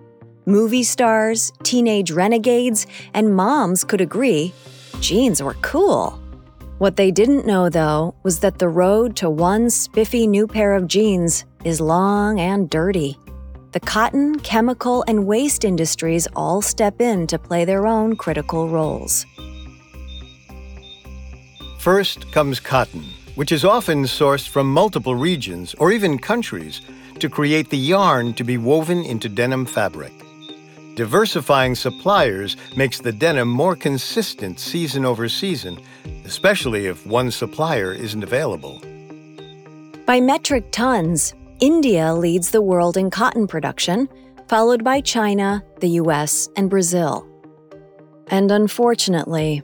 Movie 0.45 0.83
stars, 0.83 1.53
teenage 1.63 2.11
renegades, 2.11 2.87
and 3.15 3.35
moms 3.35 3.83
could 3.83 4.03
agree 4.03 4.53
jeans 5.01 5.43
were 5.43 5.55
cool. 5.63 6.21
What 6.81 6.97
they 6.97 7.11
didn't 7.11 7.45
know, 7.45 7.69
though, 7.69 8.15
was 8.23 8.39
that 8.39 8.59
the 8.59 8.71
road 8.71 9.15
to 9.17 9.29
one 9.29 9.69
spiffy 9.69 10.27
new 10.27 10.47
pair 10.47 10.73
of 10.73 10.89
jeans 10.89 11.45
is 11.63 11.79
long 11.79 12.41
and 12.41 12.71
dirty. 12.71 13.19
The 13.73 13.81
cotton, 13.81 14.39
chemical, 14.39 15.05
and 15.07 15.27
waste 15.27 15.67
industries 15.67 16.27
all 16.35 16.63
step 16.63 17.03
in 17.03 17.27
to 17.27 17.39
play 17.39 17.67
their 17.67 17.87
own 17.87 18.17
critical 18.17 18.71
roles. 18.71 19.27
First 21.81 22.33
comes 22.33 22.61
cotton, 22.61 23.05
which 23.35 23.53
is 23.53 23.63
often 23.63 24.05
sourced 24.05 24.49
from 24.49 24.73
multiple 24.73 25.15
regions 25.15 25.75
or 25.75 25.93
even 25.93 26.19
countries 26.19 26.81
to 27.19 27.29
create 27.29 27.69
the 27.69 27.77
yarn 27.77 28.33
to 28.33 28.43
be 28.43 28.57
woven 28.57 29.05
into 29.05 29.29
denim 29.29 29.67
fabric. 29.67 30.15
Diversifying 31.01 31.75
suppliers 31.77 32.59
makes 32.77 33.01
the 33.01 33.11
denim 33.11 33.49
more 33.49 33.75
consistent 33.75 34.61
season 34.61 35.07
over 35.07 35.31
season, 35.31 35.81
especially 36.27 36.89
if 36.89 37.07
one 37.07 37.31
supplier 37.31 37.95
isn't 37.95 38.23
available. 38.23 38.83
By 40.05 40.21
metric 40.21 40.71
tons, 40.73 41.33
India 41.59 42.13
leads 42.13 42.51
the 42.51 42.61
world 42.61 42.99
in 42.99 43.09
cotton 43.09 43.47
production, 43.47 44.11
followed 44.47 44.85
by 44.85 45.01
China, 45.01 45.65
the 45.79 45.89
US, 46.03 46.51
and 46.55 46.69
Brazil. 46.69 47.27
And 48.27 48.51
unfortunately, 48.51 49.63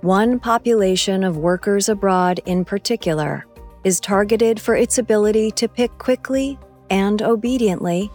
one 0.00 0.40
population 0.40 1.22
of 1.22 1.36
workers 1.36 1.88
abroad 1.88 2.40
in 2.44 2.64
particular 2.64 3.46
is 3.84 4.00
targeted 4.00 4.58
for 4.58 4.74
its 4.74 4.98
ability 4.98 5.52
to 5.52 5.68
pick 5.68 5.96
quickly 5.98 6.58
and 6.90 7.22
obediently 7.22 8.10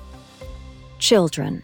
children. 1.00 1.64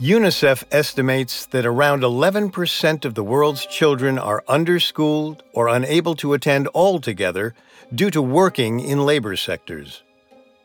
UNICEF 0.00 0.64
estimates 0.70 1.46
that 1.46 1.64
around 1.64 2.02
11% 2.02 3.04
of 3.04 3.14
the 3.14 3.24
world's 3.24 3.64
children 3.66 4.18
are 4.18 4.44
underschooled 4.48 5.40
or 5.52 5.68
unable 5.68 6.14
to 6.16 6.34
attend 6.34 6.68
altogether 6.74 7.54
due 7.94 8.10
to 8.10 8.20
working 8.20 8.80
in 8.80 9.06
labor 9.06 9.36
sectors. 9.36 10.02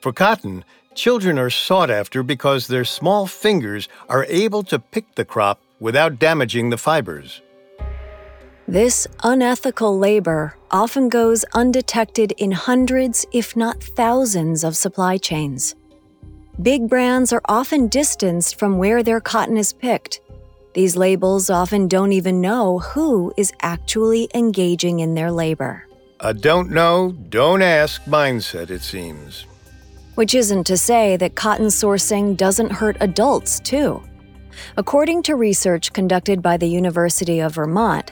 For 0.02 0.12
cotton, 0.12 0.66
Children 0.94 1.40
are 1.40 1.50
sought 1.50 1.90
after 1.90 2.22
because 2.22 2.68
their 2.68 2.84
small 2.84 3.26
fingers 3.26 3.88
are 4.10 4.26
able 4.26 4.62
to 4.64 4.78
pick 4.78 5.16
the 5.16 5.24
crop 5.24 5.62
without 5.80 6.20
damaging 6.20 6.70
the 6.70 6.78
fibers. 6.78 7.42
This 8.68 9.08
unethical 9.24 9.98
labor 9.98 10.58
often 10.70 11.08
goes 11.10 11.46
undetected 11.54 12.34
in 12.34 12.52
hundreds, 12.52 13.26
if 13.32 13.56
not 13.56 13.82
thousands, 13.82 14.64
of 14.64 14.76
supply 14.76 15.18
chains. 15.18 15.76
Big 16.62 16.88
brands 16.88 17.34
are 17.34 17.41
often 17.46 17.88
distanced 17.88 18.60
from 18.60 18.77
where 18.77 19.01
their 19.01 19.20
cotton 19.20 19.58
is 19.58 19.74
picked. 19.74 20.22
These 20.75 20.96
labels 20.96 21.50
often 21.50 21.88
don't 21.88 22.12
even 22.12 22.39
know 22.39 22.77
who 22.80 23.34
is 23.36 23.51
actually 23.62 24.30
engaging 24.36 25.00
in 25.00 25.15
their 25.15 25.32
labor. 25.32 25.88
A 26.20 26.36
don't 26.36 26.70
know, 26.70 27.13
don't 27.30 27.63
ask 27.63 28.03
mindset, 28.03 28.70
it 28.70 28.82
seems. 28.82 29.48
Which 30.13 30.36
isn't 30.36 30.65
to 30.65 30.77
say 30.77 31.18
that 31.18 31.34
cotton 31.34 31.68
sourcing 31.68 32.38
doesn't 32.38 32.74
hurt 32.74 32.98
adults, 33.00 33.60
too. 33.60 34.03
According 34.77 35.24
to 35.24 35.36
research 35.36 35.94
conducted 35.94 36.44
by 36.44 36.58
the 36.58 36.70
University 36.70 37.39
of 37.39 37.56
Vermont, 37.56 38.12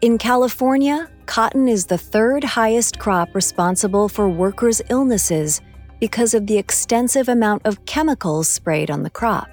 in 0.00 0.16
California, 0.16 1.10
cotton 1.26 1.68
is 1.68 1.84
the 1.84 1.98
third 1.98 2.44
highest 2.44 2.98
crop 2.98 3.34
responsible 3.34 4.08
for 4.08 4.26
workers' 4.26 4.80
illnesses 4.88 5.60
because 6.00 6.34
of 6.34 6.46
the 6.46 6.58
extensive 6.58 7.28
amount 7.28 7.64
of 7.64 7.84
chemicals 7.86 8.48
sprayed 8.48 8.90
on 8.90 9.02
the 9.02 9.10
crop. 9.10 9.48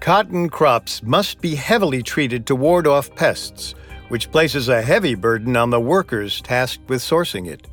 Cotton 0.00 0.48
crops 0.48 1.02
must 1.02 1.40
be 1.40 1.54
heavily 1.54 2.02
treated 2.02 2.46
to 2.46 2.56
ward 2.56 2.86
off 2.86 3.14
pests, 3.14 3.74
which 4.08 4.30
places 4.30 4.68
a 4.68 4.82
heavy 4.82 5.14
burden 5.14 5.56
on 5.56 5.70
the 5.70 5.80
workers 5.80 6.40
tasked 6.42 6.88
with 6.88 7.00
sourcing 7.00 7.48
it. 7.48 7.66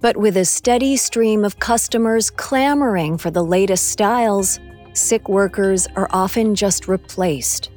But 0.00 0.16
with 0.16 0.36
a 0.36 0.44
steady 0.44 0.96
stream 0.96 1.44
of 1.44 1.58
customers 1.58 2.30
clamoring 2.30 3.18
for 3.18 3.30
the 3.30 3.44
latest 3.44 3.88
styles, 3.90 4.58
sick 4.94 5.28
workers 5.28 5.86
are 5.96 6.08
often 6.10 6.54
just 6.54 6.88
replaced. 6.88 7.70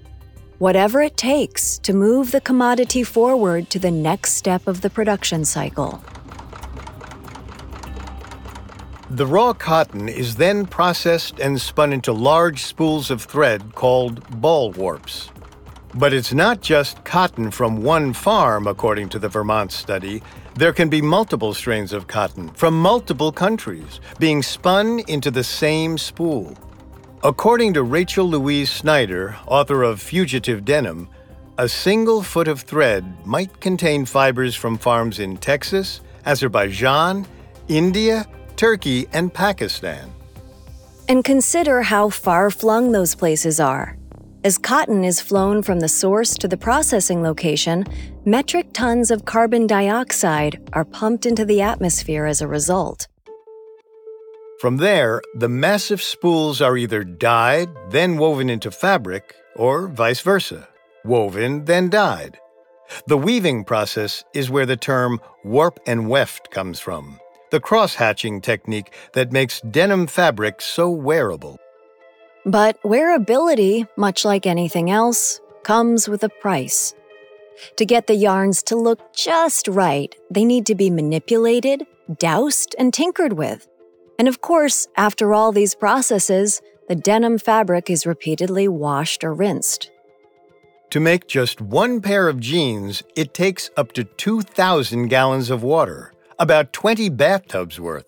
Whatever 0.60 1.02
it 1.02 1.16
takes 1.16 1.78
to 1.80 1.94
move 1.94 2.32
the 2.32 2.42
commodity 2.42 3.04
forward 3.04 3.70
to 3.70 3.80
the 3.80 3.92
next 3.92 4.34
step 4.34 4.68
of 4.68 4.82
the 4.82 4.90
production 4.90 5.46
cycle. 5.46 6.02
The 9.12 9.26
raw 9.26 9.54
cotton 9.54 10.08
is 10.08 10.36
then 10.36 10.68
processed 10.68 11.40
and 11.40 11.60
spun 11.60 11.94
into 11.94 12.14
large 12.14 12.62
spools 12.62 13.10
of 13.10 13.24
thread 13.24 13.74
called 13.74 14.40
ball 14.40 14.72
warps. 14.72 15.32
But 15.96 16.14
it's 16.14 16.32
not 16.32 16.62
just 16.62 17.04
cotton 17.06 17.50
from 17.50 17.82
one 17.82 18.14
farm, 18.14 18.68
according 18.68 19.10
to 19.10 19.20
the 19.20 19.28
Vermont 19.28 19.72
study. 19.72 20.22
There 20.54 20.74
can 20.74 20.90
be 20.90 21.02
multiple 21.02 21.56
strains 21.56 21.92
of 21.92 22.06
cotton 22.06 22.50
from 22.50 22.80
multiple 22.80 23.32
countries 23.32 24.00
being 24.20 24.44
spun 24.44 25.00
into 25.08 25.32
the 25.32 25.44
same 25.44 25.98
spool. 25.98 26.56
According 27.24 27.74
to 27.74 27.84
Rachel 27.84 28.30
Louise 28.30 28.70
Snyder, 28.70 29.36
author 29.48 29.82
of 29.82 30.00
Fugitive 30.00 30.64
Denim, 30.64 31.10
a 31.58 31.68
single 31.68 32.22
foot 32.22 32.48
of 32.48 32.62
thread 32.62 33.26
might 33.26 33.60
contain 33.60 34.06
fibers 34.06 34.54
from 34.54 34.78
farms 34.78 35.18
in 35.18 35.38
Texas, 35.38 36.02
Azerbaijan, 36.28 37.26
India, 37.68 38.28
Turkey, 38.60 39.08
and 39.14 39.34
Pakistan. 39.34 40.12
And 41.08 41.24
consider 41.24 41.82
how 41.82 42.10
far 42.10 42.52
flung 42.52 42.92
those 42.92 43.16
places 43.16 43.58
are. 43.58 43.96
As 44.44 44.58
cotton 44.58 45.06
is 45.06 45.22
flown 45.22 45.64
from 45.64 45.80
the 45.80 45.88
source 45.88 46.34
to 46.34 46.46
the 46.46 46.58
processing 46.58 47.24
location, 47.24 47.86
metric 48.26 48.68
tons 48.74 49.12
of 49.12 49.24
carbon 49.24 49.66
dioxide 49.66 50.60
are 50.74 50.84
pumped 50.84 51.26
into 51.26 51.46
the 51.46 51.62
atmosphere 51.62 52.26
as 52.26 52.42
a 52.42 52.50
result. 52.50 53.08
From 54.60 54.76
there, 54.76 55.22
the 55.36 55.48
massive 55.48 56.02
spools 56.02 56.60
are 56.60 56.76
either 56.76 57.06
dyed, 57.06 57.70
then 57.92 58.18
woven 58.18 58.50
into 58.50 58.72
fabric, 58.72 59.36
or 59.56 59.88
vice 59.88 60.20
versa 60.20 60.68
woven, 61.06 61.64
then 61.64 61.90
dyed. 61.90 62.38
The 63.08 63.18
weaving 63.18 63.64
process 63.64 64.26
is 64.34 64.50
where 64.50 64.66
the 64.66 64.76
term 64.76 65.22
warp 65.46 65.80
and 65.88 66.10
weft 66.10 66.52
comes 66.52 66.82
from, 66.82 67.22
the 67.52 67.60
cross 67.60 67.96
hatching 67.96 68.42
technique 68.42 68.94
that 69.14 69.32
makes 69.32 69.62
denim 69.62 70.08
fabric 70.08 70.62
so 70.62 70.90
wearable. 70.90 71.60
But 72.46 72.82
wearability, 72.84 73.88
much 73.98 74.26
like 74.26 74.46
anything 74.46 74.90
else, 74.90 75.40
comes 75.64 76.08
with 76.08 76.24
a 76.24 76.30
price. 76.30 76.94
To 77.76 77.86
get 77.86 78.08
the 78.08 78.16
yarns 78.16 78.64
to 78.64 78.76
look 78.76 79.14
just 79.14 79.68
right, 79.68 80.16
they 80.32 80.46
need 80.46 80.66
to 80.68 80.76
be 80.76 80.90
manipulated, 80.90 81.86
doused, 82.18 82.76
and 82.80 82.94
tinkered 82.94 83.34
with. 83.34 83.68
And 84.18 84.28
of 84.28 84.42
course, 84.42 84.88
after 84.96 85.34
all 85.34 85.52
these 85.52 85.76
processes, 85.76 86.62
the 86.88 86.96
denim 86.96 87.38
fabric 87.38 87.90
is 87.90 88.06
repeatedly 88.06 88.68
washed 88.68 89.24
or 89.24 89.34
rinsed. 89.34 89.92
To 90.92 91.00
make 91.00 91.28
just 91.28 91.62
one 91.62 92.02
pair 92.02 92.28
of 92.28 92.40
jeans, 92.40 93.04
it 93.16 93.34
takes 93.34 93.70
up 93.78 93.92
to 93.92 94.04
2,000 94.04 95.08
gallons 95.08 95.52
of 95.52 95.62
water, 95.62 96.14
about 96.40 96.74
20 96.74 97.10
bathtubs 97.10 97.80
worth. 97.80 98.06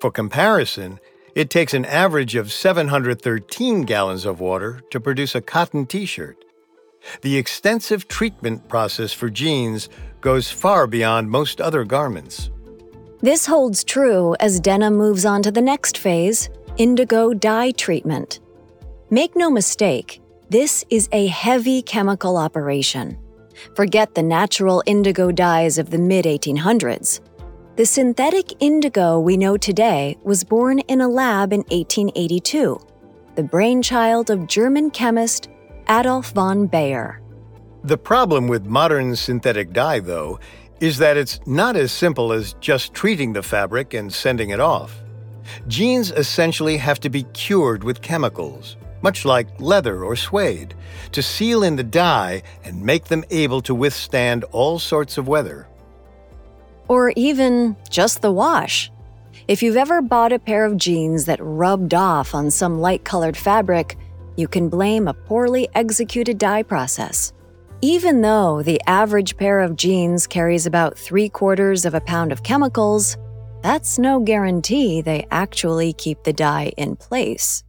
For 0.00 0.10
comparison, 0.10 1.00
it 1.34 1.50
takes 1.50 1.74
an 1.74 1.84
average 1.84 2.36
of 2.36 2.52
713 2.52 3.82
gallons 3.82 4.24
of 4.24 4.40
water 4.40 4.82
to 4.90 5.00
produce 5.00 5.34
a 5.34 5.40
cotton 5.40 5.86
t 5.86 6.06
shirt. 6.06 6.36
The 7.22 7.36
extensive 7.36 8.08
treatment 8.08 8.68
process 8.68 9.12
for 9.12 9.28
jeans 9.28 9.88
goes 10.20 10.50
far 10.50 10.86
beyond 10.86 11.30
most 11.30 11.60
other 11.60 11.84
garments. 11.84 12.50
This 13.20 13.46
holds 13.46 13.84
true 13.84 14.36
as 14.40 14.60
denim 14.60 14.96
moves 14.96 15.24
on 15.24 15.42
to 15.42 15.50
the 15.50 15.62
next 15.62 15.98
phase 15.98 16.48
indigo 16.76 17.32
dye 17.32 17.70
treatment. 17.72 18.40
Make 19.10 19.34
no 19.34 19.50
mistake, 19.50 20.20
this 20.50 20.84
is 20.90 21.08
a 21.12 21.26
heavy 21.26 21.82
chemical 21.82 22.36
operation. 22.36 23.18
Forget 23.74 24.14
the 24.14 24.22
natural 24.22 24.82
indigo 24.86 25.32
dyes 25.32 25.78
of 25.78 25.90
the 25.90 25.98
mid 25.98 26.24
1800s. 26.24 27.20
The 27.76 27.84
synthetic 27.84 28.54
indigo 28.58 29.20
we 29.20 29.36
know 29.36 29.58
today 29.58 30.16
was 30.22 30.44
born 30.44 30.78
in 30.78 31.02
a 31.02 31.08
lab 31.08 31.52
in 31.52 31.60
1882, 31.68 32.80
the 33.34 33.42
brainchild 33.42 34.30
of 34.30 34.46
German 34.46 34.90
chemist 34.90 35.50
Adolf 35.86 36.32
von 36.32 36.70
Baeyer. 36.70 37.18
The 37.84 37.98
problem 37.98 38.48
with 38.48 38.64
modern 38.64 39.14
synthetic 39.14 39.74
dye, 39.74 40.00
though, 40.00 40.40
is 40.80 40.96
that 40.96 41.18
it's 41.18 41.38
not 41.46 41.76
as 41.76 41.92
simple 41.92 42.32
as 42.32 42.54
just 42.60 42.94
treating 42.94 43.34
the 43.34 43.42
fabric 43.42 43.92
and 43.92 44.10
sending 44.10 44.48
it 44.48 44.60
off. 44.60 45.02
Jeans 45.68 46.12
essentially 46.12 46.78
have 46.78 46.98
to 47.00 47.10
be 47.10 47.24
cured 47.34 47.84
with 47.84 48.00
chemicals, 48.00 48.78
much 49.02 49.26
like 49.26 49.60
leather 49.60 50.02
or 50.02 50.16
suede, 50.16 50.74
to 51.12 51.22
seal 51.22 51.62
in 51.62 51.76
the 51.76 51.84
dye 51.84 52.42
and 52.64 52.80
make 52.80 53.04
them 53.04 53.22
able 53.28 53.60
to 53.60 53.74
withstand 53.74 54.44
all 54.44 54.78
sorts 54.78 55.18
of 55.18 55.28
weather 55.28 55.68
or 56.88 57.12
even 57.16 57.76
just 57.90 58.22
the 58.22 58.32
wash. 58.32 58.90
If 59.48 59.62
you've 59.62 59.76
ever 59.76 60.02
bought 60.02 60.32
a 60.32 60.38
pair 60.38 60.64
of 60.64 60.76
jeans 60.76 61.24
that 61.26 61.38
rubbed 61.40 61.94
off 61.94 62.34
on 62.34 62.50
some 62.50 62.80
light 62.80 63.04
colored 63.04 63.36
fabric, 63.36 63.96
you 64.36 64.48
can 64.48 64.68
blame 64.68 65.08
a 65.08 65.14
poorly 65.14 65.68
executed 65.74 66.38
dye 66.38 66.62
process. 66.62 67.32
Even 67.80 68.22
though 68.22 68.62
the 68.62 68.80
average 68.86 69.36
pair 69.36 69.60
of 69.60 69.76
jeans 69.76 70.26
carries 70.26 70.66
about 70.66 70.98
three 70.98 71.28
quarters 71.28 71.84
of 71.84 71.94
a 71.94 72.00
pound 72.00 72.32
of 72.32 72.42
chemicals, 72.42 73.16
that's 73.62 73.98
no 73.98 74.20
guarantee 74.20 75.00
they 75.00 75.26
actually 75.30 75.92
keep 75.92 76.22
the 76.24 76.32
dye 76.32 76.72
in 76.76 76.96
place. 76.96 77.62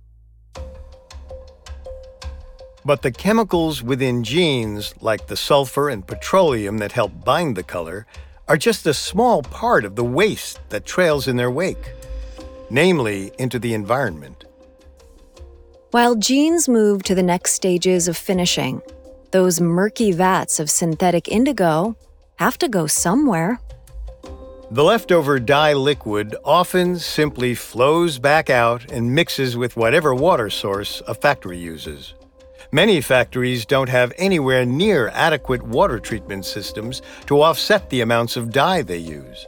But 2.86 3.02
the 3.02 3.12
chemicals 3.12 3.84
within 3.84 4.24
jeans, 4.24 4.94
like 5.02 5.28
the 5.28 5.36
sulfur 5.36 5.90
and 5.90 6.08
petroleum 6.08 6.78
that 6.78 6.94
help 6.94 7.26
bind 7.26 7.58
the 7.58 7.64
color, 7.64 8.08
are 8.48 8.58
just 8.58 8.88
a 8.88 8.94
small 8.94 9.42
part 9.42 9.84
of 9.86 9.96
the 9.96 10.04
waste 10.04 10.60
that 10.70 10.86
trails 10.86 11.28
in 11.28 11.36
their 11.36 11.52
wake, 11.52 11.92
namely 12.70 13.32
into 13.38 13.60
the 13.60 13.74
environment. 13.74 14.46
While 15.92 16.16
jeans 16.16 16.68
move 16.68 17.04
to 17.04 17.16
the 17.16 17.24
next 17.24 17.54
stages 17.54 18.08
of 18.08 18.18
finishing, 18.18 18.82
those 19.32 19.60
murky 19.60 20.12
vats 20.12 20.60
of 20.60 20.70
synthetic 20.70 21.28
indigo 21.28 21.96
have 22.36 22.58
to 22.60 22.68
go 22.68 22.88
somewhere. 22.88 23.60
The 24.70 24.84
leftover 24.84 25.40
dye 25.40 25.74
liquid 25.74 26.36
often 26.44 27.00
simply 27.00 27.56
flows 27.56 28.20
back 28.20 28.50
out 28.50 28.92
and 28.92 29.16
mixes 29.16 29.56
with 29.56 29.78
whatever 29.78 30.14
water 30.14 30.50
source 30.50 31.02
a 31.08 31.14
factory 31.14 31.58
uses. 31.58 32.16
Many 32.72 33.00
factories 33.00 33.66
don't 33.66 33.88
have 33.90 34.12
anywhere 34.18 34.66
near 34.66 35.08
adequate 35.10 35.64
water 35.64 36.00
treatment 36.00 36.46
systems 36.46 37.02
to 37.28 37.42
offset 37.42 37.90
the 37.90 38.02
amounts 38.02 38.36
of 38.36 38.52
dye 38.52 38.82
they 38.82 38.98
use. 38.98 39.48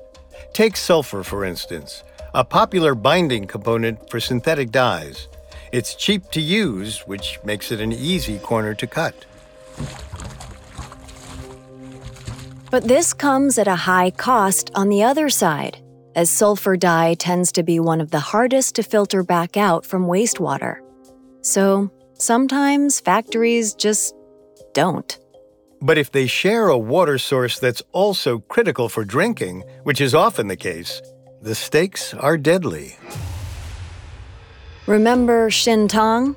Take 0.54 0.78
sulfur, 0.78 1.24
for 1.24 1.44
instance, 1.44 2.04
a 2.34 2.46
popular 2.46 2.96
binding 2.96 3.46
component 3.46 4.10
for 4.10 4.20
synthetic 4.20 4.72
dyes. 4.72 5.28
It's 5.72 5.96
cheap 5.96 6.32
to 6.32 6.42
use, 6.42 7.02
which 7.02 7.40
makes 7.44 7.72
it 7.72 7.82
an 7.82 7.92
easy 7.92 8.40
corner 8.40 8.74
to 8.76 8.88
cut. 8.88 9.26
But 12.72 12.88
this 12.88 13.14
comes 13.14 13.58
at 13.58 13.68
a 13.68 13.76
high 13.76 14.12
cost 14.12 14.72
on 14.76 14.90
the 14.90 15.04
other 15.04 15.30
side. 15.30 15.80
as 16.16 16.30
sulfur 16.30 16.76
dye 16.76 17.14
tends 17.14 17.52
to 17.54 17.64
be 17.64 17.80
one 17.80 18.02
of 18.02 18.12
the 18.12 18.20
hardest 18.20 18.76
to 18.76 18.84
filter 18.84 19.24
back 19.24 19.56
out 19.58 19.86
from 19.86 20.06
wastewater. 20.06 20.80
So 21.42 21.90
sometimes 22.20 23.00
factories 23.00 23.74
just 23.74 24.14
don't. 24.74 25.18
But 25.82 25.98
if 25.98 26.12
they 26.12 26.28
share 26.28 26.68
a 26.68 26.78
water 26.78 27.18
source 27.18 27.58
that's 27.58 27.82
also 27.94 28.40
critical 28.40 28.90
for 28.90 29.06
drinking, 29.06 29.64
which 29.84 30.02
is 30.02 30.14
often 30.14 30.48
the 30.48 30.58
case, 30.58 31.02
the 31.42 31.56
stakes 31.56 32.14
are 32.14 32.38
deadly. 32.38 32.98
Remember 34.88 35.50
Xintang? 35.50 36.36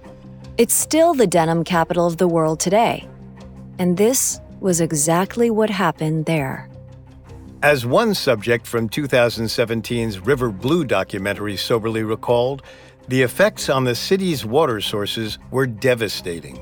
It's 0.59 0.75
still 0.75 1.15
the 1.15 1.27
denim 1.27 1.65
capital 1.65 2.07
of 2.07 2.19
the 2.19 2.29
world 2.29 2.61
today. 2.61 3.09
And 3.79 3.97
this 3.97 4.41
was 4.61 4.81
exactly 4.81 5.51
what 5.51 5.71
happened 5.71 6.27
there. 6.27 6.69
As 7.63 7.87
one 7.87 8.15
subject 8.15 8.67
from 8.67 8.89
2017's 8.89 10.21
River 10.21 10.51
Blue 10.51 10.85
documentary 10.85 11.57
soberly 11.57 12.03
recalled, 12.03 12.63
the 13.13 13.21
effects 13.21 13.69
on 13.69 13.85
the 13.85 13.95
city's 13.95 14.43
water 14.43 14.81
sources 14.81 15.39
were 15.51 15.67
devastating. 15.67 16.59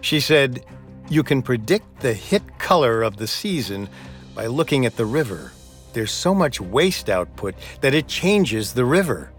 She 0.00 0.20
said, 0.20 0.64
You 1.08 1.24
can 1.24 1.42
predict 1.42 1.98
the 1.98 2.14
hit 2.14 2.56
color 2.60 3.02
of 3.02 3.16
the 3.16 3.26
season 3.26 3.88
by 4.32 4.46
looking 4.46 4.86
at 4.86 4.96
the 4.96 5.04
river. 5.04 5.50
There's 5.94 6.12
so 6.12 6.32
much 6.32 6.60
waste 6.60 7.10
output 7.10 7.56
that 7.80 7.94
it 7.94 8.06
changes 8.06 8.72
the 8.72 8.84
river. 8.84 9.32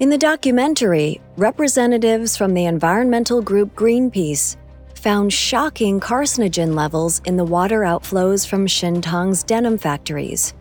In 0.00 0.10
the 0.10 0.18
documentary, 0.18 1.20
representatives 1.36 2.36
from 2.36 2.54
the 2.54 2.64
environmental 2.64 3.40
group 3.40 3.76
Greenpeace 3.76 4.56
found 4.96 5.32
shocking 5.32 6.00
carcinogen 6.00 6.74
levels 6.74 7.22
in 7.26 7.36
the 7.36 7.44
water 7.44 7.82
outflows 7.82 8.44
from 8.44 8.66
Xintang's 8.66 9.44
denim 9.44 9.78
factories. 9.78 10.52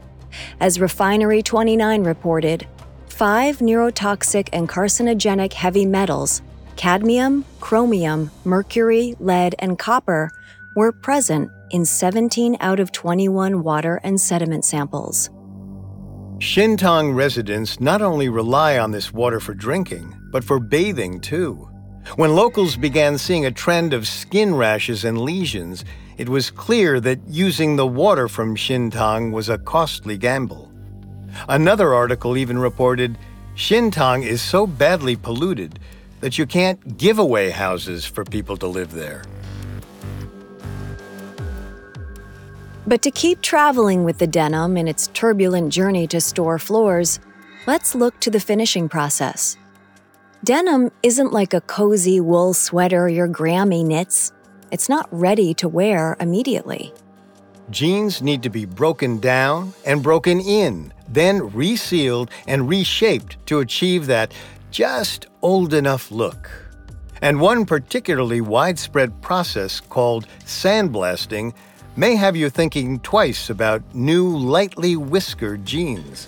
As 0.60 0.80
Refinery 0.80 1.42
29 1.42 2.04
reported, 2.04 2.68
five 3.14 3.60
neurotoxic 3.60 4.50
and 4.52 4.68
carcinogenic 4.68 5.54
heavy 5.54 5.86
metals 5.86 6.42
cadmium, 6.76 7.46
chromium, 7.60 8.32
mercury, 8.44 9.16
lead, 9.20 9.54
and 9.60 9.78
copper 9.78 10.32
were 10.76 10.92
present 10.92 11.52
in 11.70 11.86
17 11.86 12.58
out 12.60 12.80
of 12.80 12.92
21 12.92 13.62
water 13.62 14.02
and 14.04 14.20
sediment 14.20 14.66
samples. 14.66 15.30
Xintang 16.40 17.16
residents 17.16 17.80
not 17.80 18.02
only 18.02 18.28
rely 18.28 18.80
on 18.80 18.90
this 18.90 19.14
water 19.14 19.40
for 19.40 19.54
drinking, 19.54 20.18
but 20.32 20.44
for 20.44 20.60
bathing 20.60 21.22
too. 21.22 21.70
When 22.16 22.36
locals 22.36 22.76
began 22.76 23.20
seeing 23.20 23.46
a 23.46 23.52
trend 23.52 23.94
of 23.94 24.08
skin 24.08 24.56
rashes 24.56 25.06
and 25.06 25.22
lesions, 25.22 25.86
it 26.18 26.28
was 26.28 26.50
clear 26.50 27.00
that 27.02 27.20
using 27.28 27.76
the 27.76 27.88
water 27.88 28.28
from 28.28 28.56
Xintang 28.56 29.32
was 29.32 29.50
a 29.50 29.60
costly 29.60 30.18
gamble. 30.18 30.73
Another 31.50 31.94
article 31.94 32.38
even 32.38 32.58
reported 32.58 33.18
Xintang 33.56 34.26
is 34.26 34.42
so 34.42 34.66
badly 34.66 35.16
polluted 35.16 35.80
that 36.22 36.38
you 36.38 36.46
can't 36.46 36.98
give 36.98 37.20
away 37.20 37.50
houses 37.50 38.06
for 38.06 38.24
people 38.24 38.58
to 38.58 38.68
live 38.68 38.92
there. 38.92 39.24
But 42.86 43.02
to 43.04 43.12
keep 43.12 43.42
traveling 43.42 44.04
with 44.04 44.18
the 44.18 44.28
denim 44.28 44.76
in 44.76 44.88
its 44.88 45.08
turbulent 45.08 45.72
journey 45.72 46.08
to 46.08 46.20
store 46.20 46.60
floors, 46.60 47.20
let's 47.66 47.96
look 47.96 48.20
to 48.22 48.30
the 48.30 48.40
finishing 48.40 48.90
process. 48.90 49.58
Denim 50.44 50.92
isn't 51.04 51.32
like 51.32 51.54
a 51.54 51.62
cozy 51.62 52.20
wool 52.20 52.54
sweater 52.54 53.08
your 53.08 53.30
Grammy 53.30 53.86
knits. 53.86 54.34
It's 54.72 54.90
not 54.90 55.08
ready 55.12 55.54
to 55.56 55.70
wear 55.70 56.18
immediately. 56.20 56.94
Jeans 57.70 58.22
need 58.22 58.44
to 58.44 58.50
be 58.50 58.66
broken 58.66 59.20
down 59.20 59.74
and 59.86 60.04
broken 60.04 60.40
in, 60.40 60.94
then 61.08 61.50
resealed 61.52 62.30
and 62.48 62.68
reshaped 62.68 63.38
to 63.48 63.60
achieve 63.60 64.08
that 64.08 64.34
just 64.72 65.28
old 65.42 65.74
enough 65.74 66.12
look. 66.12 66.50
And 67.22 67.40
one 67.40 67.66
particularly 67.66 68.42
widespread 68.42 69.22
process 69.22 69.80
called 69.80 70.28
sandblasting 70.46 71.54
may 71.96 72.16
have 72.16 72.36
you 72.36 72.50
thinking 72.50 73.00
twice 73.00 73.50
about 73.50 73.82
new 73.96 74.36
lightly 74.36 74.96
whiskered 74.96 75.66
jeans. 75.66 76.28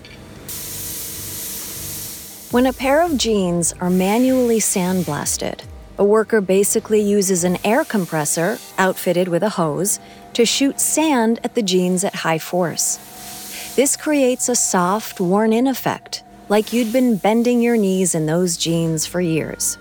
When 2.52 2.68
a 2.68 2.74
pair 2.74 3.02
of 3.02 3.18
jeans 3.18 3.74
are 3.82 3.90
manually 3.90 4.60
sandblasted, 4.60 5.62
a 5.98 6.06
worker 6.06 6.40
basically 6.40 7.02
uses 7.02 7.44
an 7.44 7.58
air 7.66 7.84
compressor 7.84 8.60
outfitted 8.78 9.28
with 9.28 9.44
a 9.44 9.50
hose 9.50 10.00
to 10.36 10.46
shoot 10.46 10.80
sand 10.80 11.40
at 11.44 11.56
the 11.56 11.64
jeans 11.64 12.04
at 12.04 12.14
high 12.14 12.38
force. 12.38 13.00
This 13.76 13.98
creates 13.98 14.48
a 14.48 14.56
soft, 14.56 15.20
worn 15.20 15.52
in 15.52 15.68
effect, 15.68 16.24
like 16.48 16.72
you'd 16.72 16.94
been 16.94 17.18
bending 17.18 17.62
your 17.62 17.76
knees 17.76 18.16
in 18.16 18.26
those 18.26 18.56
jeans 18.56 19.06
for 19.06 19.20
years. 19.20 19.78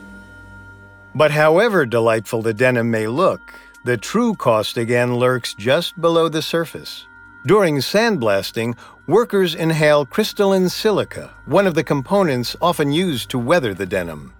But 1.14 1.30
however 1.30 1.86
delightful 1.86 2.42
the 2.42 2.54
denim 2.54 2.90
may 2.90 3.06
look, 3.06 3.40
the 3.84 3.96
true 3.96 4.34
cost 4.34 4.76
again 4.76 5.14
lurks 5.14 5.54
just 5.54 6.00
below 6.00 6.28
the 6.28 6.42
surface. 6.42 7.06
During 7.46 7.76
sandblasting, 7.76 8.76
workers 9.06 9.54
inhale 9.54 10.06
crystalline 10.06 10.68
silica, 10.70 11.30
one 11.44 11.66
of 11.66 11.74
the 11.74 11.84
components 11.84 12.56
often 12.62 12.90
used 12.90 13.28
to 13.30 13.38
weather 13.38 13.74
the 13.74 13.86
denim. 13.86 14.32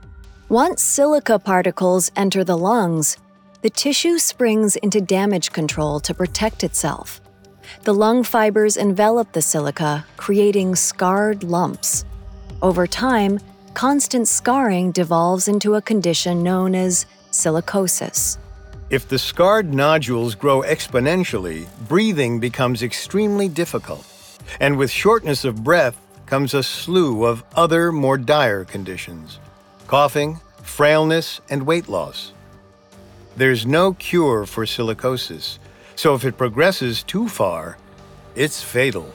Once 0.49 0.83
silica 0.83 1.39
particles 1.39 2.11
enter 2.17 2.43
the 2.43 2.57
lungs, 2.57 3.19
the 3.65 3.71
tissue 3.71 4.19
springs 4.19 4.77
into 4.77 5.01
damage 5.01 5.51
control 5.51 5.99
to 5.99 6.13
protect 6.13 6.63
itself. 6.63 7.23
The 7.85 7.95
lung 7.95 8.23
fibers 8.23 8.77
envelop 8.77 9.33
the 9.33 9.41
silica, 9.41 10.05
creating 10.19 10.77
scarred 10.77 11.43
lumps. 11.43 12.05
Over 12.61 12.87
time, 12.87 13.41
constant 13.73 14.29
scarring 14.29 14.93
devolves 14.93 15.49
into 15.49 15.77
a 15.77 15.81
condition 15.81 16.43
known 16.43 16.75
as 16.75 17.07
silicosis. 17.31 18.37
If 18.91 19.09
the 19.09 19.19
scarred 19.19 19.73
nodules 19.73 20.35
grow 20.35 20.61
exponentially, 20.61 21.67
breathing 21.89 22.41
becomes 22.41 22.83
extremely 22.83 23.49
difficult. 23.49 24.05
And 24.61 24.77
with 24.77 24.91
shortness 24.91 25.43
of 25.43 25.65
breath 25.65 25.99
comes 26.27 26.53
a 26.53 26.63
slew 26.63 27.25
of 27.25 27.43
other, 27.57 27.93
more 27.93 28.19
dire 28.19 28.67
conditions 28.67 29.39
coughing, 29.87 30.39
frailness, 30.63 31.41
and 31.49 31.65
weight 31.65 31.89
loss. 31.89 32.34
There's 33.37 33.67
no 33.67 33.95
cure 33.95 34.47
for 34.47 34.65
silicosis, 34.65 35.59
so 35.97 36.15
if 36.15 36.25
it 36.25 36.39
progresses 36.39 37.03
too 37.03 37.29
far, 37.29 37.79
it's 38.37 38.63
fatal. 38.63 39.13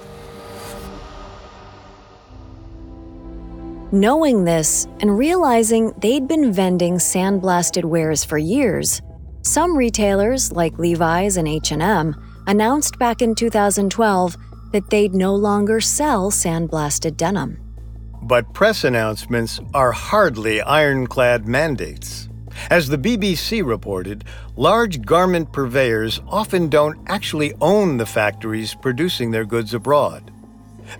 Knowing 3.91 4.43
this 4.43 4.87
and 4.99 5.17
realizing 5.17 5.93
they'd 5.99 6.27
been 6.27 6.51
vending 6.51 6.95
sandblasted 6.95 7.85
wares 7.85 8.25
for 8.25 8.37
years, 8.37 9.01
some 9.41 9.75
retailers, 9.75 10.51
like 10.51 10.77
Levi's 10.77 11.37
and 11.37 11.47
H&M, 11.47 12.13
announced 12.45 12.99
back 12.99 13.21
in 13.21 13.33
2012 13.33 14.35
that 14.73 14.89
they'd 14.89 15.15
no 15.15 15.33
longer 15.33 15.79
sell 15.79 16.29
sandblasted 16.29 17.15
denim. 17.15 17.57
But 18.21 18.53
press 18.53 18.83
announcements 18.83 19.59
are 19.73 19.93
hardly 19.93 20.61
ironclad 20.61 21.47
mandates. 21.47 22.28
As 22.69 22.87
the 22.87 22.97
BBC 22.97 23.65
reported, 23.65 24.23
large 24.55 25.01
garment 25.01 25.51
purveyors 25.51 26.21
often 26.27 26.69
don't 26.69 26.99
actually 27.07 27.53
own 27.61 27.97
the 27.97 28.05
factories 28.05 28.75
producing 28.75 29.31
their 29.31 29.45
goods 29.45 29.73
abroad. 29.73 30.31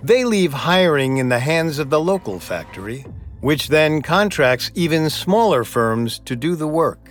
They 0.02 0.24
leave 0.24 0.52
hiring 0.52 1.18
in 1.18 1.28
the 1.28 1.40
hands 1.40 1.78
of 1.78 1.90
the 1.90 2.00
local 2.00 2.40
factory, 2.40 3.04
which 3.40 3.68
then 3.68 4.02
contracts 4.02 4.70
even 4.74 5.10
smaller 5.10 5.64
firms 5.64 6.18
to 6.20 6.36
do 6.36 6.56
the 6.56 6.68
work. 6.68 7.10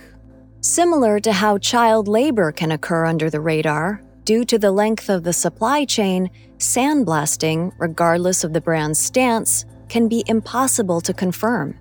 Similar 0.60 1.20
to 1.20 1.32
how 1.32 1.58
child 1.58 2.08
labor 2.08 2.52
can 2.52 2.72
occur 2.72 3.06
under 3.06 3.30
the 3.30 3.40
radar, 3.40 4.02
due 4.24 4.44
to 4.44 4.58
the 4.58 4.70
length 4.70 5.08
of 5.08 5.24
the 5.24 5.32
supply 5.32 5.84
chain, 5.84 6.30
sandblasting, 6.58 7.72
regardless 7.78 8.44
of 8.44 8.52
the 8.52 8.60
brand's 8.60 8.98
stance, 8.98 9.64
can 9.88 10.06
be 10.06 10.22
impossible 10.26 11.00
to 11.00 11.12
confirm. 11.12 11.78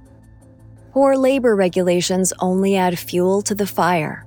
Poor 0.99 1.15
labor 1.15 1.55
regulations 1.55 2.33
only 2.39 2.75
add 2.75 2.99
fuel 2.99 3.41
to 3.43 3.55
the 3.55 3.65
fire. 3.65 4.25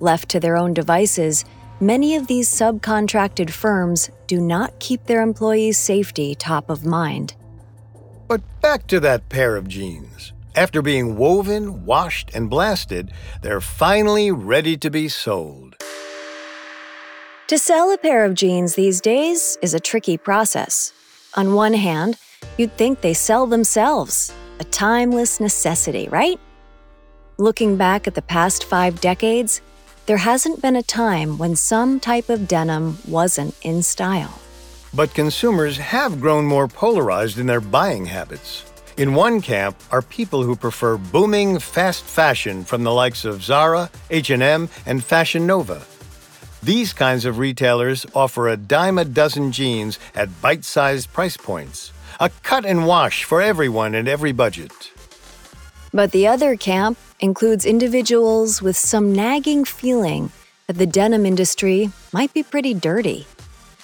Left 0.00 0.26
to 0.30 0.40
their 0.40 0.56
own 0.56 0.72
devices, 0.72 1.44
many 1.80 2.16
of 2.16 2.28
these 2.28 2.48
subcontracted 2.48 3.50
firms 3.50 4.08
do 4.26 4.40
not 4.40 4.80
keep 4.80 5.04
their 5.04 5.20
employees' 5.20 5.78
safety 5.78 6.34
top 6.34 6.70
of 6.70 6.86
mind. 6.86 7.34
But 8.26 8.40
back 8.62 8.86
to 8.86 9.00
that 9.00 9.28
pair 9.28 9.54
of 9.54 9.68
jeans. 9.68 10.32
After 10.56 10.80
being 10.80 11.18
woven, 11.18 11.84
washed, 11.84 12.30
and 12.32 12.48
blasted, 12.48 13.12
they're 13.42 13.60
finally 13.60 14.30
ready 14.30 14.78
to 14.78 14.90
be 14.90 15.08
sold. 15.10 15.76
To 17.48 17.58
sell 17.58 17.92
a 17.92 17.98
pair 17.98 18.24
of 18.24 18.32
jeans 18.32 18.76
these 18.76 19.02
days 19.02 19.58
is 19.60 19.74
a 19.74 19.78
tricky 19.78 20.16
process. 20.16 20.90
On 21.34 21.52
one 21.52 21.74
hand, 21.74 22.16
you'd 22.56 22.78
think 22.78 23.02
they 23.02 23.12
sell 23.12 23.46
themselves, 23.46 24.32
a 24.60 24.64
timeless 24.64 25.40
necessity, 25.40 26.08
right? 26.08 26.38
Looking 27.38 27.76
back 27.76 28.06
at 28.06 28.14
the 28.14 28.22
past 28.22 28.64
five 28.64 29.00
decades, 29.00 29.60
there 30.06 30.18
hasn't 30.18 30.60
been 30.60 30.76
a 30.76 30.82
time 30.82 31.38
when 31.38 31.56
some 31.56 31.98
type 31.98 32.28
of 32.28 32.46
denim 32.46 32.98
wasn't 33.08 33.54
in 33.62 33.82
style. 33.82 34.38
But 34.92 35.14
consumers 35.14 35.78
have 35.78 36.20
grown 36.20 36.44
more 36.44 36.68
polarized 36.68 37.38
in 37.38 37.46
their 37.46 37.60
buying 37.60 38.06
habits. 38.06 38.64
In 38.96 39.14
one 39.14 39.40
camp 39.40 39.76
are 39.90 40.02
people 40.02 40.44
who 40.44 40.54
prefer 40.54 40.96
booming 40.96 41.58
fast 41.58 42.04
fashion 42.04 42.62
from 42.62 42.84
the 42.84 42.92
likes 42.92 43.24
of 43.24 43.42
Zara, 43.42 43.90
H&M, 44.10 44.68
and 44.86 45.02
Fashion 45.02 45.46
Nova. 45.46 45.82
These 46.62 46.92
kinds 46.92 47.24
of 47.24 47.38
retailers 47.38 48.06
offer 48.14 48.48
a 48.48 48.56
dime 48.56 48.98
a 48.98 49.04
dozen 49.04 49.50
jeans 49.50 49.98
at 50.14 50.40
bite-sized 50.40 51.12
price 51.12 51.36
points. 51.36 51.93
A 52.24 52.30
cut 52.42 52.64
and 52.64 52.86
wash 52.86 53.24
for 53.24 53.42
everyone 53.42 53.94
and 53.94 54.08
every 54.08 54.32
budget. 54.32 54.90
But 55.92 56.12
the 56.12 56.26
other 56.26 56.56
camp 56.56 56.96
includes 57.20 57.66
individuals 57.66 58.62
with 58.62 58.78
some 58.78 59.12
nagging 59.12 59.66
feeling 59.66 60.32
that 60.66 60.78
the 60.78 60.86
denim 60.86 61.26
industry 61.26 61.90
might 62.14 62.32
be 62.32 62.42
pretty 62.42 62.72
dirty. 62.72 63.26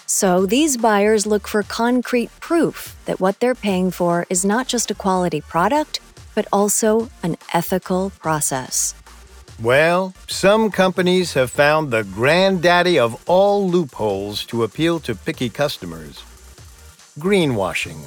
So 0.07 0.47
these 0.47 0.79
buyers 0.79 1.27
look 1.27 1.47
for 1.47 1.63
concrete 1.63 2.31
proof 2.41 2.97
that 3.05 3.21
what 3.21 3.41
they're 3.41 3.55
paying 3.55 3.91
for 3.91 4.25
is 4.31 4.43
not 4.43 4.67
just 4.67 4.91
a 4.91 4.95
quality 4.95 5.43
product, 5.43 6.01
but 6.35 6.49
also 6.51 7.11
an 7.23 7.37
ethical 7.53 8.09
process. 8.21 8.95
Well, 9.63 10.15
some 10.29 10.71
companies 10.71 11.35
have 11.35 11.51
found 11.51 11.91
the 11.91 12.05
granddaddy 12.05 12.99
of 12.99 13.23
all 13.29 13.69
loopholes 13.69 14.47
to 14.47 14.63
appeal 14.63 14.99
to 15.01 15.15
picky 15.15 15.51
customers 15.51 16.25
greenwashing. 17.21 17.99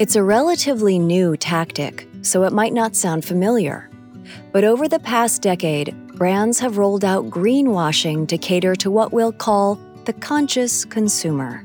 It's 0.00 0.16
a 0.16 0.22
relatively 0.22 0.98
new 0.98 1.36
tactic, 1.36 2.08
so 2.22 2.44
it 2.44 2.52
might 2.52 2.72
not 2.72 2.96
sound 2.96 3.24
familiar. 3.24 3.88
But 4.50 4.64
over 4.64 4.88
the 4.88 4.98
past 4.98 5.42
decade, 5.42 5.94
brands 6.16 6.58
have 6.58 6.78
rolled 6.78 7.04
out 7.04 7.30
greenwashing 7.30 8.26
to 8.28 8.38
cater 8.38 8.74
to 8.76 8.90
what 8.90 9.12
we'll 9.12 9.32
call 9.32 9.78
the 10.06 10.14
conscious 10.14 10.84
consumer. 10.84 11.64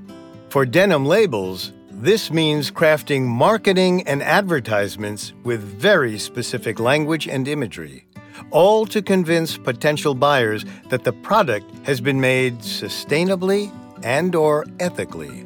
For 0.50 0.65
denim 0.65 1.06
labels, 1.06 1.72
this 1.91 2.30
means 2.30 2.72
crafting 2.72 3.24
marketing 3.24 4.04
and 4.06 4.22
advertisements 4.22 5.34
with 5.44 5.62
very 5.62 6.20
specific 6.20 6.80
language 6.80 7.28
and 7.28 7.48
imagery, 7.48 8.05
all 8.52 8.86
to 8.88 9.02
convince 9.02 9.58
potential 9.58 10.15
buyers 10.15 10.65
that 10.89 11.04
the 11.04 11.13
product 11.13 11.65
has 11.86 12.02
been 12.02 12.19
made 12.19 12.60
sustainably 12.60 13.71
and 14.04 14.36
or 14.36 14.65
ethically. 14.80 15.45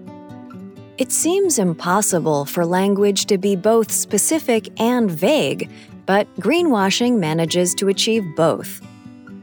It 0.97 1.11
seems 1.11 1.59
impossible 1.59 2.45
for 2.45 2.65
language 2.65 3.25
to 3.27 3.37
be 3.37 3.55
both 3.55 3.91
specific 3.91 4.69
and 4.81 5.09
vague, 5.09 5.69
but 6.05 6.27
greenwashing 6.35 7.19
manages 7.19 7.73
to 7.75 7.87
achieve 7.87 8.25
both. 8.35 8.81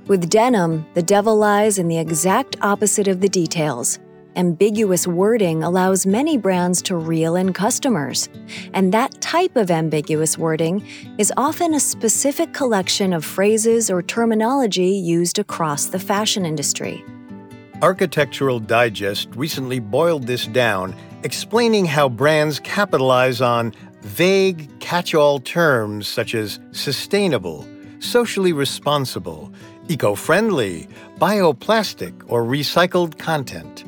With 0.07 0.29
denim, 0.29 0.87
the 0.95 1.03
devil 1.03 1.37
lies 1.37 1.79
in 1.79 1.89
the 1.89 1.99
exact 1.99 2.57
opposite 2.61 3.09
of 3.09 3.21
the 3.21 3.29
details. 3.29 3.99
Ambiguous 4.37 5.07
wording 5.07 5.65
allows 5.65 6.05
many 6.05 6.37
brands 6.37 6.83
to 6.83 6.95
reel 6.95 7.37
in 7.37 7.55
customers, 7.55 8.29
and 8.75 8.93
that 8.93 9.19
type 9.23 9.57
of 9.57 9.71
ambiguous 9.71 10.37
wording 10.37 10.87
is 11.17 11.33
often 11.39 11.73
a 11.73 11.81
specific 11.81 12.53
collection 12.53 13.15
of 13.15 13.25
phrases 13.25 13.91
or 13.91 14.03
terminology 14.03 14.91
used 14.91 15.39
across 15.39 15.87
the 15.87 15.99
fashion 15.99 16.45
industry. 16.45 17.03
Architectural 17.81 18.61
Digest 18.61 19.31
recently 19.35 19.81
boiled 19.81 20.27
this 20.27 20.47
down 20.47 20.95
explaining 21.23 21.87
how 21.87 22.07
brands 22.07 22.61
capitalize 22.61 23.41
on 23.41 23.73
vague 24.03 24.69
catch 24.81 25.15
all 25.15 25.39
terms 25.39 26.07
such 26.07 26.35
as 26.35 26.61
sustainable, 26.73 27.67
socially 28.01 28.53
responsible, 28.53 29.51
eco 29.89 30.15
friendly, 30.15 30.89
bioplastic, 31.19 32.13
or 32.29 32.45
recycled 32.45 33.17
content. 33.17 33.87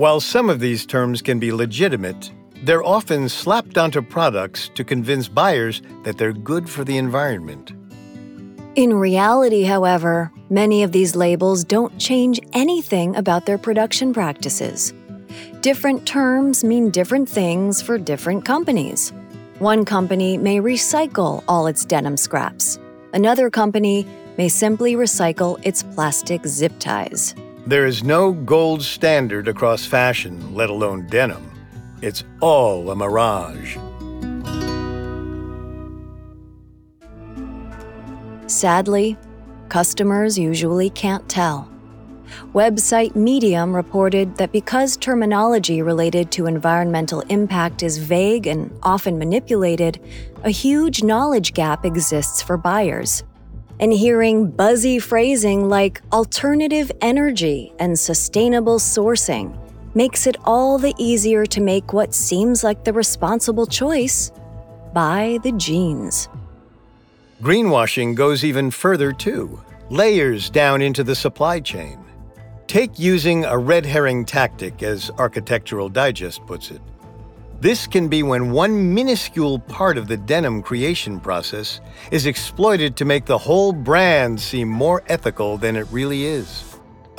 While 0.00 0.20
some 0.20 0.48
of 0.48 0.60
these 0.60 0.86
terms 0.86 1.20
can 1.20 1.38
be 1.38 1.52
legitimate, 1.52 2.32
they're 2.64 2.82
often 2.82 3.28
slapped 3.28 3.76
onto 3.76 4.00
products 4.00 4.70
to 4.70 4.82
convince 4.82 5.28
buyers 5.28 5.82
that 6.04 6.16
they're 6.16 6.32
good 6.32 6.70
for 6.70 6.84
the 6.84 6.96
environment. 6.96 7.72
In 8.76 8.94
reality, 8.94 9.64
however, 9.64 10.32
many 10.48 10.82
of 10.82 10.92
these 10.92 11.14
labels 11.14 11.64
don't 11.64 11.98
change 11.98 12.40
anything 12.54 13.14
about 13.14 13.44
their 13.44 13.58
production 13.58 14.14
practices. 14.14 14.94
Different 15.60 16.06
terms 16.06 16.64
mean 16.64 16.88
different 16.88 17.28
things 17.28 17.82
for 17.82 17.98
different 17.98 18.42
companies. 18.42 19.12
One 19.58 19.84
company 19.84 20.38
may 20.38 20.60
recycle 20.60 21.44
all 21.46 21.66
its 21.66 21.84
denim 21.84 22.16
scraps. 22.16 22.78
Another 23.12 23.50
company 23.50 24.06
may 24.38 24.48
simply 24.48 24.94
recycle 24.94 25.60
its 25.62 25.82
plastic 25.82 26.46
zip 26.46 26.72
ties. 26.78 27.34
There 27.66 27.86
is 27.86 28.02
no 28.02 28.32
gold 28.32 28.82
standard 28.82 29.46
across 29.46 29.84
fashion, 29.84 30.54
let 30.54 30.70
alone 30.70 31.06
denim. 31.08 31.50
It's 32.00 32.24
all 32.40 32.90
a 32.90 32.96
mirage. 32.96 33.76
Sadly, 38.46 39.16
customers 39.68 40.38
usually 40.38 40.90
can't 40.90 41.28
tell. 41.28 41.70
Website 42.54 43.14
Medium 43.14 43.74
reported 43.74 44.36
that 44.36 44.52
because 44.52 44.96
terminology 44.96 45.82
related 45.82 46.32
to 46.32 46.46
environmental 46.46 47.20
impact 47.28 47.82
is 47.82 47.98
vague 47.98 48.46
and 48.46 48.76
often 48.82 49.18
manipulated, 49.18 50.00
a 50.44 50.50
huge 50.50 51.02
knowledge 51.02 51.52
gap 51.52 51.84
exists 51.84 52.40
for 52.40 52.56
buyers. 52.56 53.22
And 53.80 53.92
hearing 53.92 54.50
buzzy 54.50 55.00
phrasing 55.00 55.68
like 55.68 56.02
alternative 56.12 56.92
energy 57.00 57.72
and 57.80 57.98
sustainable 57.98 58.78
sourcing 58.78 59.58
makes 59.94 60.26
it 60.28 60.36
all 60.44 60.78
the 60.78 60.94
easier 60.98 61.44
to 61.46 61.60
make 61.60 61.92
what 61.92 62.14
seems 62.14 62.62
like 62.62 62.84
the 62.84 62.92
responsible 62.92 63.66
choice 63.66 64.30
buy 64.92 65.38
the 65.42 65.52
jeans. 65.52 66.28
Greenwashing 67.42 68.14
goes 68.14 68.44
even 68.44 68.70
further, 68.70 69.12
too 69.12 69.60
layers 69.90 70.50
down 70.50 70.80
into 70.80 71.02
the 71.02 71.16
supply 71.16 71.58
chain. 71.58 71.98
Take 72.68 72.98
using 72.98 73.44
a 73.44 73.58
red 73.58 73.84
herring 73.84 74.24
tactic, 74.24 74.82
as 74.84 75.10
Architectural 75.18 75.88
Digest 75.88 76.46
puts 76.46 76.70
it. 76.70 76.80
This 77.60 77.86
can 77.86 78.08
be 78.08 78.22
when 78.22 78.52
one 78.52 78.94
minuscule 78.94 79.58
part 79.58 79.98
of 79.98 80.08
the 80.08 80.16
denim 80.16 80.62
creation 80.62 81.20
process 81.20 81.82
is 82.10 82.24
exploited 82.24 82.96
to 82.96 83.04
make 83.04 83.26
the 83.26 83.36
whole 83.36 83.74
brand 83.74 84.40
seem 84.40 84.66
more 84.66 85.02
ethical 85.08 85.58
than 85.58 85.76
it 85.76 85.86
really 85.90 86.24
is. 86.24 86.64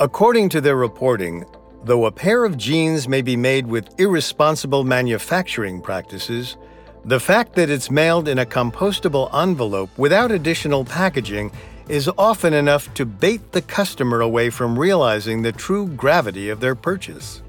According 0.00 0.48
to 0.48 0.60
their 0.60 0.74
reporting, 0.74 1.44
though 1.84 2.06
a 2.06 2.10
pair 2.10 2.44
of 2.44 2.58
jeans 2.58 3.06
may 3.06 3.22
be 3.22 3.36
made 3.36 3.68
with 3.68 3.94
irresponsible 4.00 4.82
manufacturing 4.82 5.80
practices, 5.80 6.56
the 7.04 7.20
fact 7.20 7.54
that 7.54 7.70
it's 7.70 7.88
mailed 7.88 8.26
in 8.26 8.40
a 8.40 8.46
compostable 8.46 9.32
envelope 9.32 9.96
without 9.96 10.32
additional 10.32 10.84
packaging 10.84 11.52
is 11.88 12.10
often 12.18 12.52
enough 12.52 12.92
to 12.94 13.06
bait 13.06 13.52
the 13.52 13.62
customer 13.62 14.22
away 14.22 14.50
from 14.50 14.76
realizing 14.76 15.42
the 15.42 15.52
true 15.52 15.86
gravity 15.86 16.48
of 16.48 16.58
their 16.58 16.74
purchase. 16.74 17.42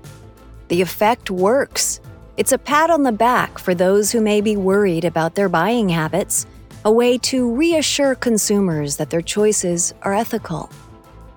The 0.67 0.81
effect 0.81 1.31
works. 1.31 1.99
It's 2.35 2.51
a 2.51 2.57
pat 2.57 2.89
on 2.89 3.03
the 3.03 3.11
back 3.11 3.59
for 3.59 3.75
those 3.75 4.11
who 4.11 4.19
may 4.19 4.41
be 4.41 4.57
worried 4.57 5.05
about 5.05 5.35
their 5.35 5.49
buying 5.49 5.89
habits, 5.89 6.47
a 6.83 6.91
way 6.91 7.19
to 7.19 7.53
reassure 7.53 8.15
consumers 8.15 8.97
that 8.97 9.11
their 9.11 9.21
choices 9.21 9.93
are 10.01 10.15
ethical. 10.15 10.71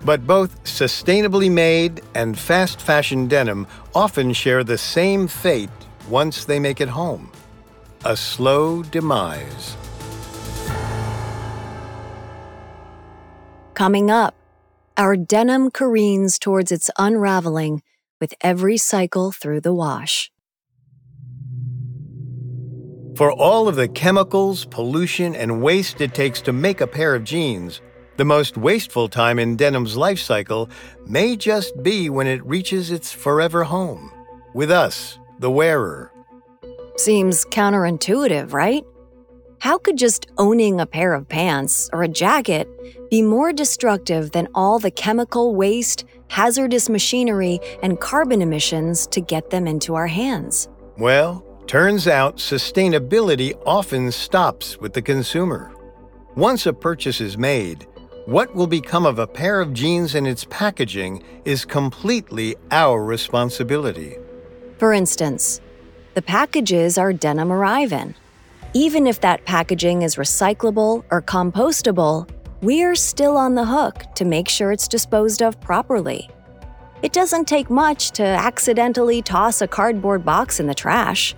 But 0.07 0.27
both 0.27 0.65
sustainably 0.65 1.51
made 1.51 2.01
and 2.15 2.39
fast 2.39 2.81
fashion 2.81 3.29
denim 3.29 3.67
often 3.95 4.33
share 4.33 4.65
the 4.65 4.79
same 4.79 5.29
fate 5.29 5.69
once 6.09 6.47
they 6.47 6.59
make 6.59 6.81
it 6.81 6.89
home 6.89 7.31
a 8.07 8.17
slow 8.17 8.83
demise. 8.83 9.77
Coming 13.75 14.11
up, 14.11 14.35
our 14.97 15.17
denim 15.17 15.71
careens 15.71 16.39
towards 16.39 16.73
its 16.73 16.89
unraveling 16.99 17.83
with 18.19 18.33
every 18.41 18.79
cycle 18.79 19.33
through 19.33 19.61
the 19.61 19.75
wash. 19.75 20.31
For 23.17 23.33
all 23.33 23.67
of 23.67 23.77
the 23.77 23.89
chemicals, 23.89 24.67
pollution, 24.67 25.35
and 25.35 25.63
waste 25.63 26.03
it 26.03 26.13
takes 26.13 26.43
to 26.43 26.53
make 26.53 26.83
a 26.83 26.87
pair 26.87 27.15
of 27.15 27.25
jeans, 27.25 27.81
the 28.19 28.27
most 28.27 28.59
wasteful 28.59 29.09
time 29.09 29.39
in 29.39 29.57
denim's 29.57 29.97
life 29.97 30.19
cycle 30.19 30.69
may 31.07 31.35
just 31.35 31.83
be 31.83 32.11
when 32.11 32.27
it 32.27 32.45
reaches 32.45 32.91
its 32.91 33.13
forever 33.13 33.65
home 33.65 34.13
with 34.53 34.71
us, 34.71 35.19
the 35.39 35.51
wearer. 35.51 36.13
Seems 36.97 37.47
counterintuitive, 37.47 38.53
right? 38.53 38.85
How 39.61 39.79
could 39.79 39.97
just 39.97 40.27
owning 40.37 40.79
a 40.79 40.85
pair 40.85 41.15
of 41.15 41.27
pants 41.27 41.89
or 41.95 42.03
a 42.03 42.09
jacket 42.09 42.69
be 43.11 43.23
more 43.23 43.51
destructive 43.51 44.33
than 44.33 44.47
all 44.55 44.79
the 44.79 44.91
chemical 44.91 45.55
waste, 45.55 46.05
hazardous 46.29 46.91
machinery, 46.91 47.61
and 47.83 47.99
carbon 47.99 48.43
emissions 48.43 49.07
to 49.07 49.23
get 49.23 49.49
them 49.49 49.67
into 49.67 49.95
our 49.95 50.07
hands? 50.07 50.69
Well, 50.99 51.46
turns 51.67 52.07
out 52.07 52.37
sustainability 52.37 53.53
often 53.67 54.13
stops 54.13 54.79
with 54.79 54.93
the 54.93 55.03
consumer. 55.03 55.75
Once 56.37 56.67
a 56.67 56.73
purchase 56.73 57.21
is 57.21 57.37
made, 57.37 57.87
what 58.27 58.55
will 58.55 58.67
become 58.69 59.05
of 59.05 59.19
a 59.19 59.27
pair 59.27 59.61
of 59.61 59.73
jeans 59.73 60.15
and 60.15 60.29
its 60.29 60.45
packaging 60.49 61.23
is 61.45 61.65
completely 61.65 62.55
our 62.71 63.03
responsibility. 63.05 64.17
For 64.79 64.93
instance, 64.93 65.61
the 66.15 66.23
packages 66.23 66.99
are 66.99 67.13
denim 67.13 67.53
arrive 67.53 67.93
in. 67.93 68.15
Even 68.73 69.07
if 69.07 69.21
that 69.21 69.45
packaging 69.45 70.03
is 70.03 70.17
recyclable 70.17 71.05
or 71.11 71.21
compostable, 71.23 72.29
we're 72.63 72.95
still 72.95 73.37
on 73.37 73.55
the 73.55 73.65
hook 73.65 74.05
to 74.15 74.25
make 74.25 74.49
sure 74.49 74.71
it's 74.71 74.89
disposed 74.89 75.43
of 75.43 75.61
properly. 75.61 76.29
It 77.03 77.13
doesn't 77.13 77.47
take 77.47 77.71
much 77.71 78.13
to 78.13 78.23
accidentally 78.23 79.21
toss 79.21 79.63
a 79.63 79.69
cardboard 79.69 80.25
box 80.25 80.61
in 80.61 80.67
the 80.67 80.75
trash. 80.75 81.35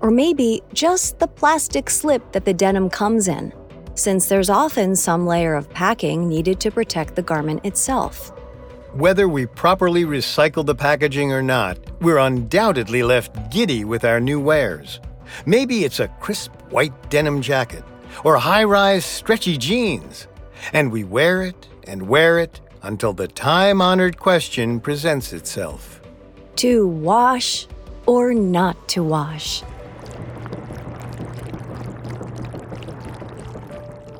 Or 0.00 0.10
maybe 0.10 0.62
just 0.72 1.18
the 1.18 1.26
plastic 1.26 1.88
slip 1.90 2.32
that 2.32 2.44
the 2.44 2.54
denim 2.54 2.90
comes 2.90 3.28
in, 3.28 3.52
since 3.94 4.26
there's 4.26 4.50
often 4.50 4.96
some 4.96 5.26
layer 5.26 5.54
of 5.54 5.70
packing 5.70 6.28
needed 6.28 6.60
to 6.60 6.70
protect 6.70 7.14
the 7.14 7.22
garment 7.22 7.64
itself. 7.64 8.32
Whether 8.92 9.26
we 9.26 9.46
properly 9.46 10.04
recycle 10.04 10.64
the 10.64 10.74
packaging 10.74 11.32
or 11.32 11.42
not, 11.42 11.78
we're 12.00 12.18
undoubtedly 12.18 13.02
left 13.02 13.50
giddy 13.50 13.84
with 13.84 14.04
our 14.04 14.20
new 14.20 14.38
wares. 14.38 15.00
Maybe 15.46 15.84
it's 15.84 16.00
a 16.00 16.08
crisp 16.20 16.52
white 16.70 17.10
denim 17.10 17.42
jacket 17.42 17.82
or 18.22 18.36
high 18.36 18.64
rise 18.64 19.04
stretchy 19.04 19.56
jeans, 19.58 20.28
and 20.72 20.92
we 20.92 21.02
wear 21.02 21.42
it 21.42 21.68
and 21.88 22.08
wear 22.08 22.38
it 22.38 22.60
until 22.82 23.12
the 23.12 23.26
time 23.26 23.82
honored 23.82 24.18
question 24.18 24.78
presents 24.78 25.32
itself 25.32 26.00
To 26.56 26.86
wash 26.86 27.66
or 28.06 28.34
not 28.34 28.88
to 28.88 29.02
wash? 29.02 29.62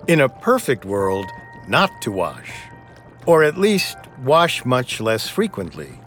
In 0.06 0.20
a 0.20 0.28
perfect 0.28 0.84
world, 0.84 1.30
not 1.66 2.02
to 2.02 2.12
wash, 2.12 2.52
or 3.24 3.42
at 3.42 3.56
least 3.56 3.96
wash 4.22 4.62
much 4.66 5.00
less 5.00 5.30
frequently. 5.30 5.98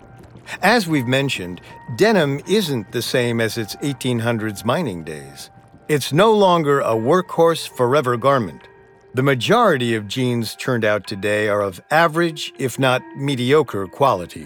As 0.62 0.88
we've 0.88 1.08
mentioned, 1.08 1.62
denim 1.96 2.40
isn't 2.48 2.92
the 2.92 3.02
same 3.02 3.42
as 3.42 3.58
its 3.58 3.76
1800s 3.78 4.64
mining 4.64 5.04
days. 5.04 5.50
It's 5.88 6.14
no 6.14 6.32
longer 6.32 6.80
a 6.80 6.94
workhorse 6.94 7.68
forever 7.68 8.18
garment. 8.18 8.68
The 9.16 9.24
majority 9.24 9.96
of 9.96 10.08
jeans 10.08 10.54
turned 10.56 10.86
out 10.86 11.08
today 11.08 11.48
are 11.48 11.64
of 11.64 11.82
average, 11.90 12.54
if 12.60 12.78
not 12.78 13.02
mediocre, 13.16 13.88
quality. 13.88 14.46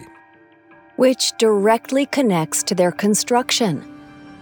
Which 0.95 1.33
directly 1.37 2.05
connects 2.05 2.63
to 2.63 2.75
their 2.75 2.93
construction. 2.93 3.90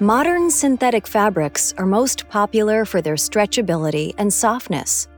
Modern 0.02 0.50
synthetic 0.50 1.06
fabrics 1.06 1.74
are 1.78 1.86
most 1.86 2.30
popular 2.30 2.86
for 2.86 3.02
their 3.02 3.16
stretchability 3.16 4.14
and 4.18 4.34
softness. 4.34 5.10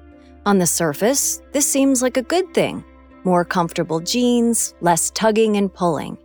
On 0.47 0.57
the 0.57 0.65
surface, 0.65 1.39
this 1.51 1.71
seems 1.71 2.01
like 2.01 2.17
a 2.17 2.23
good 2.23 2.51
thing 2.55 2.83
more 3.23 3.45
comfortable 3.45 3.99
jeans, 3.99 4.73
less 4.81 5.11
tugging 5.11 5.55
and 5.57 5.71
pulling. 5.71 6.17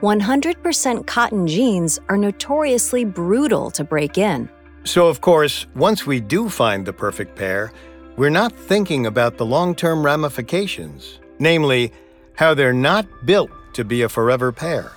100% 0.00 1.06
cotton 1.06 1.46
jeans 1.46 1.98
are 2.08 2.16
notoriously 2.16 3.04
brutal 3.04 3.70
to 3.70 3.84
break 3.84 4.16
in. 4.16 4.48
So, 4.84 5.08
of 5.08 5.20
course, 5.20 5.66
once 5.74 6.06
we 6.06 6.18
do 6.18 6.48
find 6.48 6.86
the 6.86 6.94
perfect 6.94 7.36
pair, 7.36 7.74
we're 8.16 8.30
not 8.30 8.54
thinking 8.54 9.04
about 9.04 9.36
the 9.36 9.44
long 9.44 9.74
term 9.74 10.02
ramifications, 10.02 11.18
namely, 11.38 11.92
how 12.36 12.54
they're 12.54 12.72
not 12.72 13.06
built 13.26 13.50
to 13.74 13.84
be 13.84 14.00
a 14.00 14.08
forever 14.08 14.50
pair. 14.50 14.92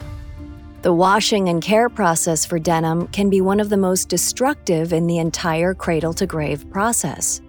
The 0.85 0.93
washing 0.93 1.49
and 1.49 1.63
care 1.63 1.89
process 1.89 2.45
for 2.45 2.59
denim 2.59 3.07
can 3.07 3.27
be 3.27 3.41
one 3.41 3.59
of 3.59 3.69
the 3.69 3.75
most 3.75 4.07
destructive 4.07 4.93
in 4.93 5.07
the 5.07 5.17
entire 5.17 5.73
cradle 5.73 6.13
to 6.13 6.27
grave 6.27 6.69
process, 6.69 7.41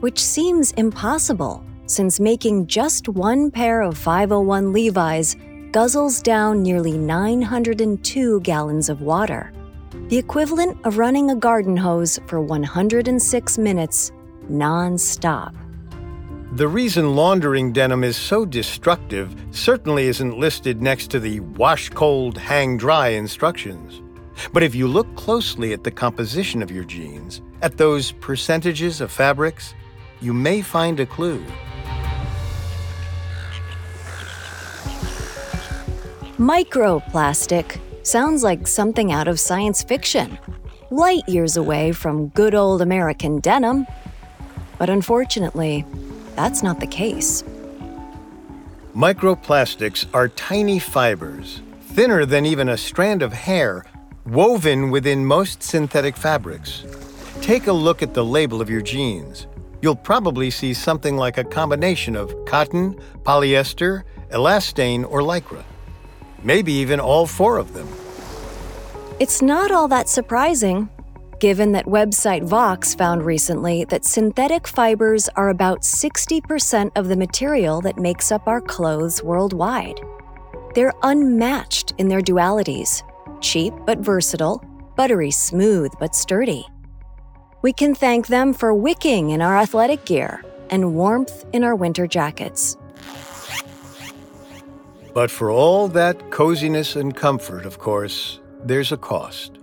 which 0.00 0.22
seems 0.22 0.72
impossible 0.72 1.64
since 1.86 2.20
making 2.20 2.66
just 2.66 3.08
one 3.08 3.50
pair 3.50 3.80
of 3.80 3.96
501 3.96 4.74
Levi's 4.74 5.36
guzzles 5.70 6.22
down 6.22 6.62
nearly 6.62 6.98
902 6.98 8.40
gallons 8.40 8.90
of 8.90 9.00
water, 9.00 9.54
the 10.08 10.18
equivalent 10.18 10.76
of 10.84 10.98
running 10.98 11.30
a 11.30 11.34
garden 11.34 11.78
hose 11.78 12.20
for 12.26 12.42
106 12.42 13.56
minutes 13.56 14.12
non-stop. 14.50 15.54
The 16.56 16.66
reason 16.66 17.14
laundering 17.14 17.70
denim 17.70 18.02
is 18.02 18.16
so 18.16 18.46
destructive 18.46 19.36
certainly 19.50 20.06
isn't 20.06 20.38
listed 20.38 20.80
next 20.80 21.10
to 21.10 21.20
the 21.20 21.40
wash 21.40 21.90
cold, 21.90 22.38
hang 22.38 22.78
dry 22.78 23.08
instructions. 23.08 24.00
But 24.54 24.62
if 24.62 24.74
you 24.74 24.88
look 24.88 25.14
closely 25.16 25.74
at 25.74 25.84
the 25.84 25.90
composition 25.90 26.62
of 26.62 26.70
your 26.70 26.84
jeans, 26.84 27.42
at 27.60 27.76
those 27.76 28.10
percentages 28.10 29.02
of 29.02 29.12
fabrics, 29.12 29.74
you 30.22 30.32
may 30.32 30.62
find 30.62 30.98
a 30.98 31.04
clue. 31.04 31.44
Microplastic 36.38 37.78
sounds 38.02 38.42
like 38.42 38.66
something 38.66 39.12
out 39.12 39.28
of 39.28 39.38
science 39.38 39.82
fiction, 39.82 40.38
light 40.90 41.28
years 41.28 41.58
away 41.58 41.92
from 41.92 42.28
good 42.28 42.54
old 42.54 42.80
American 42.80 43.40
denim. 43.40 43.86
But 44.78 44.88
unfortunately, 44.88 45.84
that's 46.36 46.62
not 46.62 46.78
the 46.78 46.86
case. 46.86 47.42
Microplastics 48.94 50.06
are 50.14 50.28
tiny 50.28 50.78
fibers, 50.78 51.60
thinner 51.80 52.24
than 52.24 52.46
even 52.46 52.68
a 52.68 52.76
strand 52.76 53.22
of 53.22 53.32
hair, 53.32 53.84
woven 54.26 54.90
within 54.90 55.24
most 55.24 55.62
synthetic 55.62 56.16
fabrics. 56.16 56.84
Take 57.40 57.66
a 57.66 57.72
look 57.72 58.02
at 58.02 58.14
the 58.14 58.24
label 58.24 58.60
of 58.60 58.70
your 58.70 58.80
jeans. 58.80 59.46
You'll 59.82 59.96
probably 59.96 60.50
see 60.50 60.72
something 60.72 61.16
like 61.16 61.38
a 61.38 61.44
combination 61.44 62.16
of 62.16 62.34
cotton, 62.46 62.94
polyester, 63.22 64.02
elastane, 64.30 65.08
or 65.10 65.20
lycra. 65.20 65.62
Maybe 66.42 66.72
even 66.72 66.98
all 66.98 67.26
four 67.26 67.58
of 67.58 67.74
them. 67.74 67.88
It's 69.20 69.42
not 69.42 69.70
all 69.70 69.88
that 69.88 70.08
surprising 70.08 70.88
given 71.38 71.72
that 71.72 71.86
website 71.86 72.44
Vox 72.44 72.94
found 72.94 73.24
recently 73.24 73.84
that 73.84 74.04
synthetic 74.04 74.66
fibers 74.66 75.28
are 75.36 75.48
about 75.48 75.82
60% 75.82 76.90
of 76.96 77.08
the 77.08 77.16
material 77.16 77.80
that 77.82 77.98
makes 77.98 78.32
up 78.32 78.46
our 78.46 78.60
clothes 78.60 79.22
worldwide. 79.22 80.00
They're 80.74 80.94
unmatched 81.02 81.92
in 81.98 82.08
their 82.08 82.20
dualities 82.20 83.02
cheap 83.40 83.72
but 83.84 83.98
versatile, 83.98 84.64
buttery 84.96 85.30
smooth 85.30 85.92
but 85.98 86.14
sturdy. 86.14 86.66
We 87.62 87.72
can 87.72 87.94
thank 87.94 88.26
them 88.26 88.52
for 88.52 88.74
wicking 88.74 89.30
in 89.30 89.42
our 89.42 89.56
athletic 89.56 90.04
gear 90.04 90.44
and 90.70 90.94
warmth 90.94 91.44
in 91.52 91.64
our 91.64 91.74
winter 91.74 92.06
jackets. 92.06 92.76
But 95.14 95.30
for 95.30 95.50
all 95.50 95.88
that 95.88 96.30
coziness 96.30 96.96
and 96.96 97.16
comfort, 97.16 97.64
of 97.64 97.78
course, 97.78 98.40
there's 98.62 98.92
a 98.92 98.96
cost. 98.96 99.58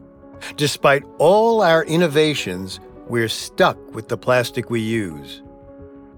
Despite 0.56 1.04
all 1.18 1.62
our 1.62 1.84
innovations, 1.86 2.80
we're 3.08 3.30
stuck 3.30 3.78
with 3.94 4.08
the 4.08 4.18
plastic 4.18 4.70
we 4.70 4.82
use. 4.82 5.42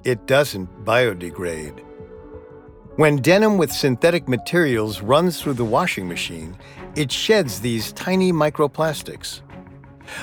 It 0.04 0.26
doesn't 0.28 0.86
biodegrade. 0.86 1.84
When 2.98 3.18
denim 3.18 3.58
with 3.58 3.72
synthetic 3.72 4.28
materials 4.28 5.02
runs 5.02 5.42
through 5.42 5.56
the 5.56 5.66
washing 5.66 6.08
machine, 6.08 6.58
it 6.96 7.12
sheds 7.12 7.60
these 7.60 7.92
tiny 7.92 8.32
microplastics. 8.32 9.42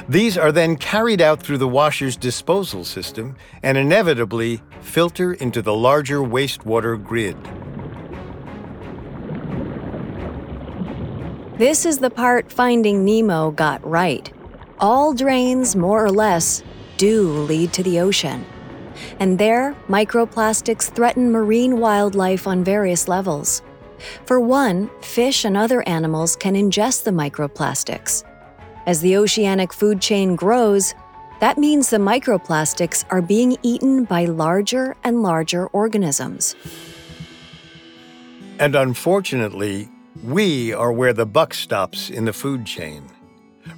These 0.08 0.38
are 0.38 0.52
then 0.52 0.76
carried 0.76 1.20
out 1.20 1.42
through 1.42 1.58
the 1.58 1.68
washer's 1.68 2.16
disposal 2.16 2.84
system 2.84 3.36
and 3.62 3.76
inevitably 3.76 4.62
filter 4.80 5.34
into 5.34 5.60
the 5.60 5.74
larger 5.74 6.20
wastewater 6.20 7.02
grid. 7.02 7.36
This 11.62 11.86
is 11.86 11.98
the 11.98 12.10
part 12.10 12.50
Finding 12.50 13.04
Nemo 13.04 13.52
got 13.52 13.88
right. 13.88 14.28
All 14.80 15.14
drains, 15.14 15.76
more 15.76 16.04
or 16.04 16.10
less, 16.10 16.60
do 16.96 17.30
lead 17.30 17.72
to 17.74 17.84
the 17.84 18.00
ocean. 18.00 18.44
And 19.20 19.38
there, 19.38 19.76
microplastics 19.86 20.92
threaten 20.92 21.30
marine 21.30 21.78
wildlife 21.78 22.48
on 22.48 22.64
various 22.64 23.06
levels. 23.06 23.62
For 24.26 24.40
one, 24.40 24.90
fish 25.02 25.44
and 25.44 25.56
other 25.56 25.86
animals 25.88 26.34
can 26.34 26.54
ingest 26.56 27.04
the 27.04 27.12
microplastics. 27.12 28.24
As 28.86 29.00
the 29.00 29.16
oceanic 29.16 29.72
food 29.72 30.00
chain 30.00 30.34
grows, 30.34 30.94
that 31.38 31.58
means 31.58 31.90
the 31.90 31.98
microplastics 31.98 33.04
are 33.10 33.22
being 33.22 33.56
eaten 33.62 34.02
by 34.02 34.24
larger 34.24 34.96
and 35.04 35.22
larger 35.22 35.68
organisms. 35.68 36.56
And 38.58 38.74
unfortunately, 38.74 39.88
we 40.22 40.72
are 40.72 40.92
where 40.92 41.12
the 41.12 41.26
buck 41.26 41.52
stops 41.52 42.08
in 42.10 42.24
the 42.24 42.32
food 42.32 42.64
chain. 42.64 43.04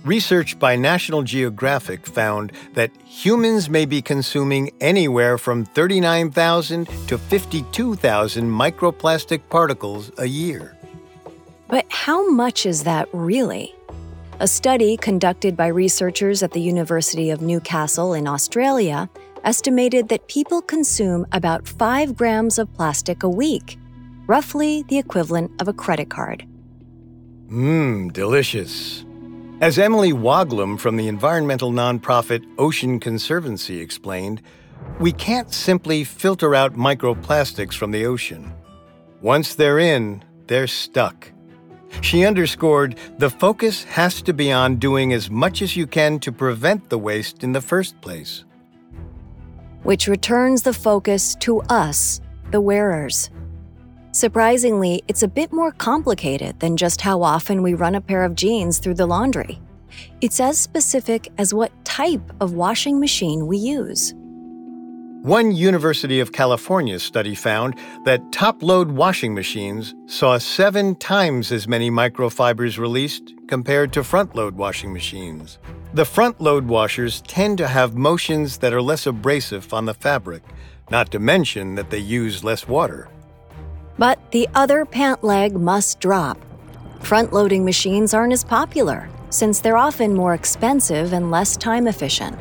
Research 0.05 0.59
by 0.59 0.77
National 0.77 1.23
Geographic 1.23 2.07
found 2.07 2.53
that 2.75 2.91
humans 3.05 3.69
may 3.69 3.85
be 3.85 4.03
consuming 4.03 4.71
anywhere 4.81 5.39
from 5.39 5.65
39,000 5.65 6.87
to 7.07 7.19
52,000 7.19 8.51
microplastic 8.51 9.41
particles 9.49 10.11
a 10.19 10.27
year. 10.27 10.77
But 11.69 11.87
how 11.89 12.29
much 12.31 12.67
is 12.67 12.85
that 12.85 13.09
really? 13.13 13.75
A 14.41 14.49
study 14.49 14.97
conducted 14.97 15.57
by 15.57 15.69
researchers 15.69 16.43
at 16.43 16.53
the 16.53 16.61
University 16.61 17.31
of 17.31 17.41
Newcastle 17.41 18.15
in 18.15 18.27
Australia 18.27 19.09
estimated 19.45 20.09
that 20.09 20.27
people 20.29 20.61
consume 20.61 21.27
about 21.33 21.69
5 21.69 22.17
grams 22.17 22.59
of 22.59 22.73
plastic 22.75 23.23
a 23.23 23.29
week, 23.29 23.79
roughly 24.27 24.85
the 24.89 24.99
equivalent 24.99 25.51
of 25.61 25.69
a 25.69 25.73
credit 25.73 26.11
card. 26.11 26.47
Mmm, 27.49 28.13
delicious. 28.13 29.05
As 29.61 29.79
Emily 29.79 30.13
Woglom 30.13 30.79
from 30.79 30.97
the 30.97 31.09
environmental 31.09 31.71
nonprofit 31.71 32.45
Ocean 32.59 32.99
Conservancy 32.99 33.81
explained, 33.81 34.43
we 34.99 35.13
can't 35.13 35.53
simply 35.53 36.05
filter 36.05 36.55
out 36.55 36.75
microplastics 36.75 37.75
from 37.75 37.91
the 37.91 38.07
ocean. 38.07 38.53
Once 39.23 39.55
they're 39.55 39.79
in, 39.79 40.23
they're 40.47 40.67
stuck. 40.67 41.31
She 42.01 42.27
underscored 42.27 42.99
the 43.19 43.31
focus 43.31 43.85
has 43.85 44.21
to 44.23 44.33
be 44.33 44.51
on 44.51 44.77
doing 44.77 45.13
as 45.13 45.31
much 45.31 45.63
as 45.63 45.77
you 45.77 45.87
can 45.87 46.19
to 46.21 46.33
prevent 46.33 46.91
the 46.91 46.99
waste 46.99 47.45
in 47.45 47.53
the 47.53 47.61
first 47.61 48.01
place. 48.01 48.45
Which 49.85 50.09
returns 50.09 50.63
the 50.63 50.73
focus 50.73 51.37
to 51.41 51.61
us, 51.63 52.21
the 52.51 52.61
wearers. 52.61 53.31
Surprisingly, 54.15 55.03
it's 55.09 55.25
a 55.25 55.29
bit 55.29 55.53
more 55.53 55.73
complicated 55.73 56.61
than 56.61 56.77
just 56.77 57.01
how 57.01 57.21
often 57.21 57.63
we 57.63 57.75
run 57.75 57.97
a 57.97 58.01
pair 58.01 58.23
of 58.23 58.37
jeans 58.37 58.79
through 58.79 58.95
the 58.95 59.07
laundry. 59.07 59.61
It's 60.21 60.39
as 60.39 60.57
specific 60.57 61.33
as 61.37 61.53
what 61.53 61.73
type 61.85 62.23
of 62.41 62.53
washing 62.53 63.01
machine 63.01 63.49
we 63.49 63.57
use. 63.57 64.15
One 65.23 65.51
University 65.51 66.21
of 66.21 66.31
California 66.31 67.01
study 67.01 67.35
found 67.35 67.75
that 68.05 68.31
top 68.31 68.63
load 68.63 68.93
washing 68.93 69.35
machines 69.35 69.97
saw 70.07 70.39
seven 70.39 70.95
times 70.95 71.51
as 71.51 71.67
many 71.67 71.91
microfibers 71.91 72.79
released 72.79 73.35
compared 73.49 73.93
to 73.95 74.05
front 74.05 74.37
load 74.37 74.55
washing 74.55 74.93
machines. 74.93 75.59
The 75.93 76.05
front 76.05 76.41
load 76.41 76.69
washers 76.69 77.21
tend 77.23 77.59
to 77.59 77.67
have 77.67 77.97
motions 77.97 78.59
that 78.59 78.73
are 78.73 78.83
less 78.83 79.09
abrasive 79.09 79.75
on 79.75 79.87
the 79.87 79.95
fabric, 79.95 80.45
not 80.89 81.11
to 81.11 81.19
mention 81.19 81.75
that 81.75 81.91
they 81.91 81.99
use 81.99 82.45
less 82.45 82.69
water. 82.69 83.09
But 83.99 84.19
the 84.33 84.49
other 84.55 84.85
pant 84.85 85.23
leg 85.23 85.55
must 85.55 86.01
drop. 86.01 86.39
Front 87.01 87.33
loading 87.33 87.65
machines 87.65 88.15
aren't 88.15 88.33
as 88.33 88.45
popular, 88.45 89.09
since 89.31 89.61
they're 89.61 89.77
often 89.77 90.15
more 90.15 90.35
expensive 90.35 91.13
and 91.13 91.31
less 91.31 91.57
time 91.57 91.87
efficient. 91.87 92.37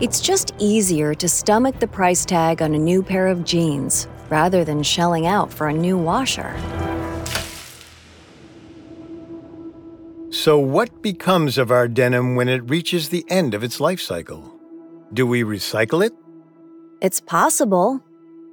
It's 0.00 0.20
just 0.20 0.54
easier 0.58 1.14
to 1.14 1.28
stomach 1.28 1.78
the 1.80 1.86
price 1.86 2.24
tag 2.24 2.60
on 2.60 2.74
a 2.74 2.78
new 2.78 3.02
pair 3.02 3.28
of 3.28 3.44
jeans 3.44 4.08
rather 4.28 4.64
than 4.64 4.82
shelling 4.82 5.26
out 5.26 5.52
for 5.52 5.68
a 5.68 5.72
new 5.72 5.96
washer. 5.96 6.54
So, 10.30 10.58
what 10.58 11.02
becomes 11.02 11.56
of 11.56 11.70
our 11.70 11.88
denim 11.88 12.36
when 12.36 12.48
it 12.48 12.68
reaches 12.68 13.08
the 13.08 13.24
end 13.28 13.54
of 13.54 13.64
its 13.64 13.80
life 13.80 14.00
cycle? 14.00 14.60
Do 15.12 15.26
we 15.26 15.42
recycle 15.42 16.04
it? 16.04 16.12
It's 17.00 17.20
possible, 17.20 18.02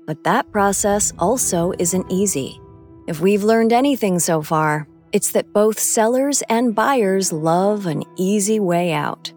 but 0.05 0.23
that 0.23 0.51
process 0.51 1.13
also 1.19 1.73
isn't 1.79 2.11
easy. 2.11 2.59
If 3.07 3.19
we've 3.19 3.43
learned 3.43 3.73
anything 3.73 4.19
so 4.19 4.41
far, 4.41 4.87
it's 5.11 5.31
that 5.31 5.53
both 5.53 5.79
sellers 5.79 6.41
and 6.49 6.73
buyers 6.73 7.31
love 7.31 7.85
an 7.85 8.03
easy 8.17 8.59
way 8.59 8.93
out. 8.93 9.31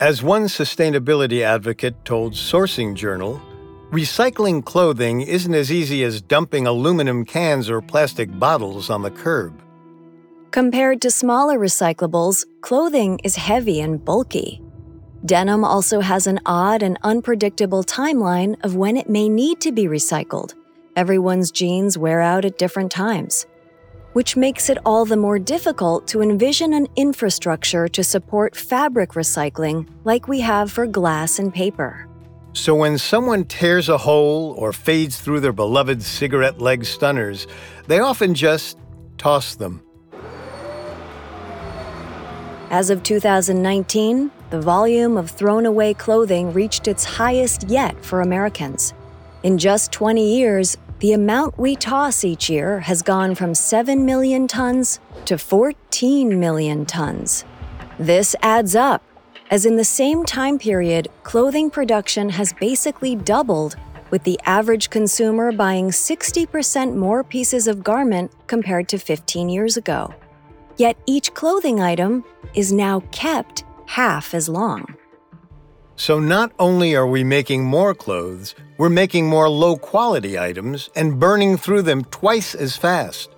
As 0.00 0.22
one 0.22 0.44
sustainability 0.44 1.42
advocate 1.42 2.04
told 2.04 2.32
Sourcing 2.32 2.94
Journal, 2.94 3.40
recycling 3.90 4.64
clothing 4.64 5.20
isn't 5.20 5.54
as 5.54 5.70
easy 5.70 6.04
as 6.04 6.22
dumping 6.22 6.66
aluminum 6.66 7.24
cans 7.24 7.68
or 7.68 7.82
plastic 7.82 8.30
bottles 8.38 8.88
on 8.88 9.02
the 9.02 9.10
curb. 9.10 9.60
Compared 10.52 11.02
to 11.02 11.10
smaller 11.10 11.58
recyclables, 11.58 12.46
clothing 12.62 13.20
is 13.22 13.36
heavy 13.36 13.80
and 13.80 14.02
bulky. 14.04 14.62
Denim 15.24 15.64
also 15.64 16.00
has 16.00 16.26
an 16.26 16.40
odd 16.46 16.82
and 16.82 16.98
unpredictable 17.02 17.84
timeline 17.84 18.56
of 18.64 18.76
when 18.76 18.96
it 18.96 19.08
may 19.08 19.28
need 19.28 19.60
to 19.60 19.72
be 19.72 19.84
recycled. 19.84 20.54
Everyone's 20.96 21.50
jeans 21.50 21.96
wear 21.98 22.20
out 22.20 22.44
at 22.44 22.58
different 22.58 22.90
times 22.90 23.46
which 24.12 24.36
makes 24.36 24.68
it 24.68 24.78
all 24.84 25.04
the 25.04 25.16
more 25.16 25.38
difficult 25.38 26.06
to 26.08 26.22
envision 26.22 26.72
an 26.72 26.86
infrastructure 26.96 27.86
to 27.88 28.02
support 28.02 28.56
fabric 28.56 29.10
recycling 29.10 29.88
like 30.04 30.26
we 30.26 30.40
have 30.40 30.70
for 30.70 30.86
glass 30.86 31.38
and 31.38 31.54
paper. 31.54 32.06
So 32.52 32.74
when 32.74 32.98
someone 32.98 33.44
tears 33.44 33.88
a 33.88 33.98
hole 33.98 34.54
or 34.58 34.72
fades 34.72 35.20
through 35.20 35.40
their 35.40 35.52
beloved 35.52 36.02
cigarette 36.02 36.60
leg 36.60 36.84
stunners, 36.84 37.46
they 37.86 38.00
often 38.00 38.34
just 38.34 38.76
toss 39.18 39.54
them. 39.54 39.82
As 42.70 42.90
of 42.90 43.02
2019, 43.04 44.30
the 44.50 44.60
volume 44.60 45.16
of 45.16 45.30
thrown 45.30 45.64
away 45.64 45.94
clothing 45.94 46.52
reached 46.52 46.88
its 46.88 47.04
highest 47.04 47.68
yet 47.68 48.04
for 48.04 48.20
Americans. 48.20 48.92
In 49.42 49.56
just 49.56 49.92
20 49.92 50.36
years, 50.36 50.76
the 50.98 51.12
amount 51.12 51.56
we 51.56 51.76
toss 51.76 52.24
each 52.24 52.50
year 52.50 52.80
has 52.80 53.00
gone 53.00 53.34
from 53.34 53.54
7 53.54 54.04
million 54.04 54.46
tons 54.46 55.00
to 55.24 55.38
14 55.38 56.38
million 56.38 56.84
tons. 56.84 57.44
This 57.98 58.36
adds 58.42 58.74
up, 58.76 59.02
as 59.50 59.64
in 59.64 59.76
the 59.76 59.84
same 59.84 60.24
time 60.24 60.58
period, 60.58 61.08
clothing 61.22 61.70
production 61.70 62.28
has 62.28 62.52
basically 62.52 63.16
doubled, 63.16 63.76
with 64.10 64.24
the 64.24 64.38
average 64.44 64.90
consumer 64.90 65.52
buying 65.52 65.88
60% 65.88 66.96
more 66.96 67.22
pieces 67.22 67.66
of 67.68 67.84
garment 67.84 68.32
compared 68.48 68.88
to 68.88 68.98
15 68.98 69.48
years 69.48 69.76
ago. 69.76 70.12
Yet 70.76 70.96
each 71.06 71.32
clothing 71.34 71.80
item 71.80 72.24
is 72.54 72.72
now 72.72 73.00
kept 73.12 73.64
half 73.90 74.34
as 74.34 74.48
long. 74.48 74.94
So 75.96 76.20
not 76.20 76.52
only 76.60 76.94
are 76.94 77.06
we 77.06 77.24
making 77.24 77.64
more 77.64 77.92
clothes, 77.92 78.54
we're 78.78 78.88
making 78.88 79.26
more 79.26 79.50
low 79.50 79.76
quality 79.76 80.38
items 80.38 80.90
and 80.94 81.18
burning 81.18 81.56
through 81.56 81.82
them 81.82 82.04
twice 82.04 82.54
as 82.54 82.76
fast. 82.76 83.30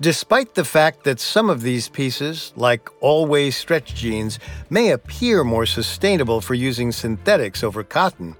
Despite 0.00 0.54
the 0.54 0.64
fact 0.64 1.02
that 1.02 1.18
some 1.18 1.50
of 1.50 1.62
these 1.62 1.88
pieces, 1.88 2.52
like 2.54 2.88
always 3.00 3.56
stretch 3.56 3.94
jeans, 3.96 4.38
may 4.70 4.90
appear 4.90 5.42
more 5.42 5.66
sustainable 5.66 6.40
for 6.40 6.54
using 6.54 6.92
synthetics 6.92 7.64
over 7.64 7.82
cotton, 7.82 8.36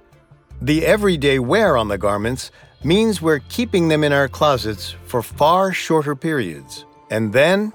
the 0.61 0.85
everyday 0.85 1.39
wear 1.39 1.75
on 1.75 1.89
the 1.89 1.97
garments 1.97 2.51
means 2.85 3.21
we're 3.21 3.39
keeping 3.49 3.89
them 3.89 4.05
in 4.05 4.13
our 4.13 4.29
closets 4.29 4.95
for 5.03 5.21
far 5.21 5.73
shorter 5.73 6.15
periods. 6.15 6.85
And 7.11 7.33
then, 7.33 7.73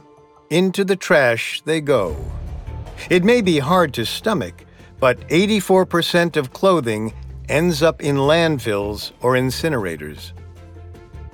into 0.48 0.84
the 0.84 0.96
trash 0.96 1.60
they 1.66 1.82
go. 1.82 2.16
It 3.10 3.24
may 3.24 3.42
be 3.42 3.58
hard 3.58 3.92
to 3.94 4.06
stomach, 4.06 4.64
but 5.00 5.20
84% 5.28 6.36
of 6.36 6.52
clothing 6.52 7.12
ends 7.48 7.82
up 7.82 8.02
in 8.02 8.16
landfills 8.16 9.12
or 9.20 9.34
incinerators. 9.34 10.32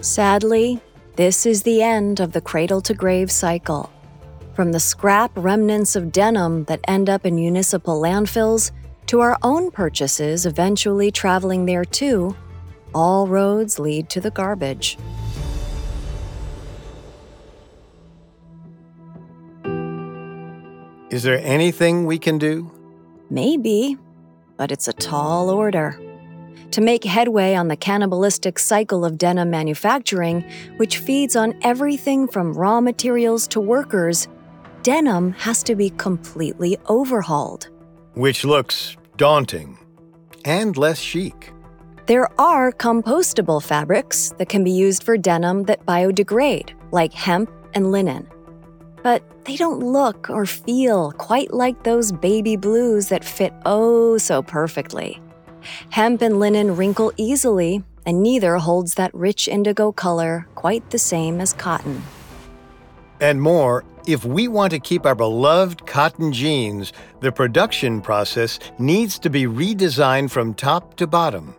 Sadly, 0.00 0.80
this 1.16 1.46
is 1.46 1.62
the 1.62 1.82
end 1.82 2.20
of 2.20 2.32
the 2.32 2.40
cradle 2.40 2.80
to 2.82 2.94
grave 2.94 3.30
cycle. 3.30 3.92
From 4.54 4.72
the 4.72 4.80
scrap 4.80 5.30
remnants 5.36 5.94
of 5.94 6.12
denim 6.12 6.64
that 6.64 6.80
end 6.88 7.08
up 7.08 7.24
in 7.24 7.34
municipal 7.34 8.00
landfills 8.00 8.72
to 9.06 9.20
our 9.20 9.38
own 9.42 9.70
purchases 9.70 10.46
eventually 10.46 11.10
traveling 11.10 11.66
there 11.66 11.84
too, 11.84 12.34
all 12.94 13.26
roads 13.26 13.78
lead 13.78 14.08
to 14.10 14.20
the 14.20 14.30
garbage. 14.30 14.98
Is 21.10 21.24
there 21.24 21.40
anything 21.42 22.06
we 22.06 22.20
can 22.20 22.38
do? 22.38 22.70
Maybe, 23.30 23.98
but 24.56 24.70
it's 24.70 24.86
a 24.86 24.92
tall 24.92 25.50
order. 25.50 26.00
To 26.70 26.80
make 26.80 27.02
headway 27.02 27.56
on 27.56 27.66
the 27.66 27.76
cannibalistic 27.76 28.60
cycle 28.60 29.04
of 29.04 29.18
denim 29.18 29.50
manufacturing, 29.50 30.44
which 30.76 30.98
feeds 30.98 31.34
on 31.34 31.58
everything 31.62 32.28
from 32.28 32.52
raw 32.52 32.80
materials 32.80 33.48
to 33.48 33.60
workers, 33.60 34.28
denim 34.84 35.32
has 35.32 35.64
to 35.64 35.74
be 35.74 35.90
completely 35.90 36.78
overhauled. 36.88 37.68
Which 38.14 38.44
looks 38.44 38.96
daunting 39.16 39.78
and 40.44 40.76
less 40.76 41.00
chic. 41.00 41.52
There 42.06 42.28
are 42.40 42.70
compostable 42.70 43.60
fabrics 43.60 44.32
that 44.38 44.48
can 44.48 44.62
be 44.62 44.70
used 44.70 45.02
for 45.02 45.18
denim 45.18 45.64
that 45.64 45.84
biodegrade, 45.84 46.70
like 46.92 47.12
hemp 47.12 47.50
and 47.74 47.90
linen 47.90 48.28
but 49.02 49.22
they 49.44 49.56
don't 49.56 49.80
look 49.80 50.28
or 50.30 50.46
feel 50.46 51.12
quite 51.12 51.52
like 51.52 51.82
those 51.82 52.12
baby 52.12 52.56
blues 52.56 53.08
that 53.08 53.24
fit 53.24 53.52
oh 53.66 54.18
so 54.18 54.42
perfectly. 54.42 55.20
Hemp 55.90 56.22
and 56.22 56.38
linen 56.38 56.76
wrinkle 56.76 57.12
easily, 57.16 57.82
and 58.06 58.22
neither 58.22 58.56
holds 58.56 58.94
that 58.94 59.14
rich 59.14 59.48
indigo 59.48 59.92
color 59.92 60.46
quite 60.54 60.88
the 60.90 60.98
same 60.98 61.40
as 61.40 61.52
cotton. 61.52 62.02
And 63.20 63.42
more, 63.42 63.84
if 64.06 64.24
we 64.24 64.48
want 64.48 64.70
to 64.72 64.80
keep 64.80 65.04
our 65.04 65.14
beloved 65.14 65.86
cotton 65.86 66.32
jeans, 66.32 66.92
the 67.20 67.30
production 67.30 68.00
process 68.00 68.58
needs 68.78 69.18
to 69.18 69.28
be 69.28 69.44
redesigned 69.44 70.30
from 70.30 70.54
top 70.54 70.96
to 70.96 71.06
bottom. 71.06 71.54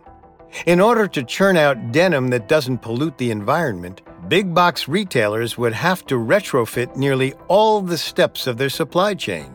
In 0.66 0.80
order 0.80 1.06
to 1.08 1.22
churn 1.22 1.56
out 1.56 1.92
denim 1.92 2.28
that 2.28 2.48
doesn't 2.48 2.78
pollute 2.78 3.16
the 3.16 3.30
environment, 3.30 4.02
big 4.28 4.54
box 4.54 4.88
retailers 4.88 5.58
would 5.58 5.72
have 5.72 6.06
to 6.06 6.14
retrofit 6.16 6.96
nearly 6.96 7.34
all 7.48 7.80
the 7.80 7.98
steps 7.98 8.46
of 8.46 8.56
their 8.56 8.70
supply 8.70 9.14
chain. 9.14 9.52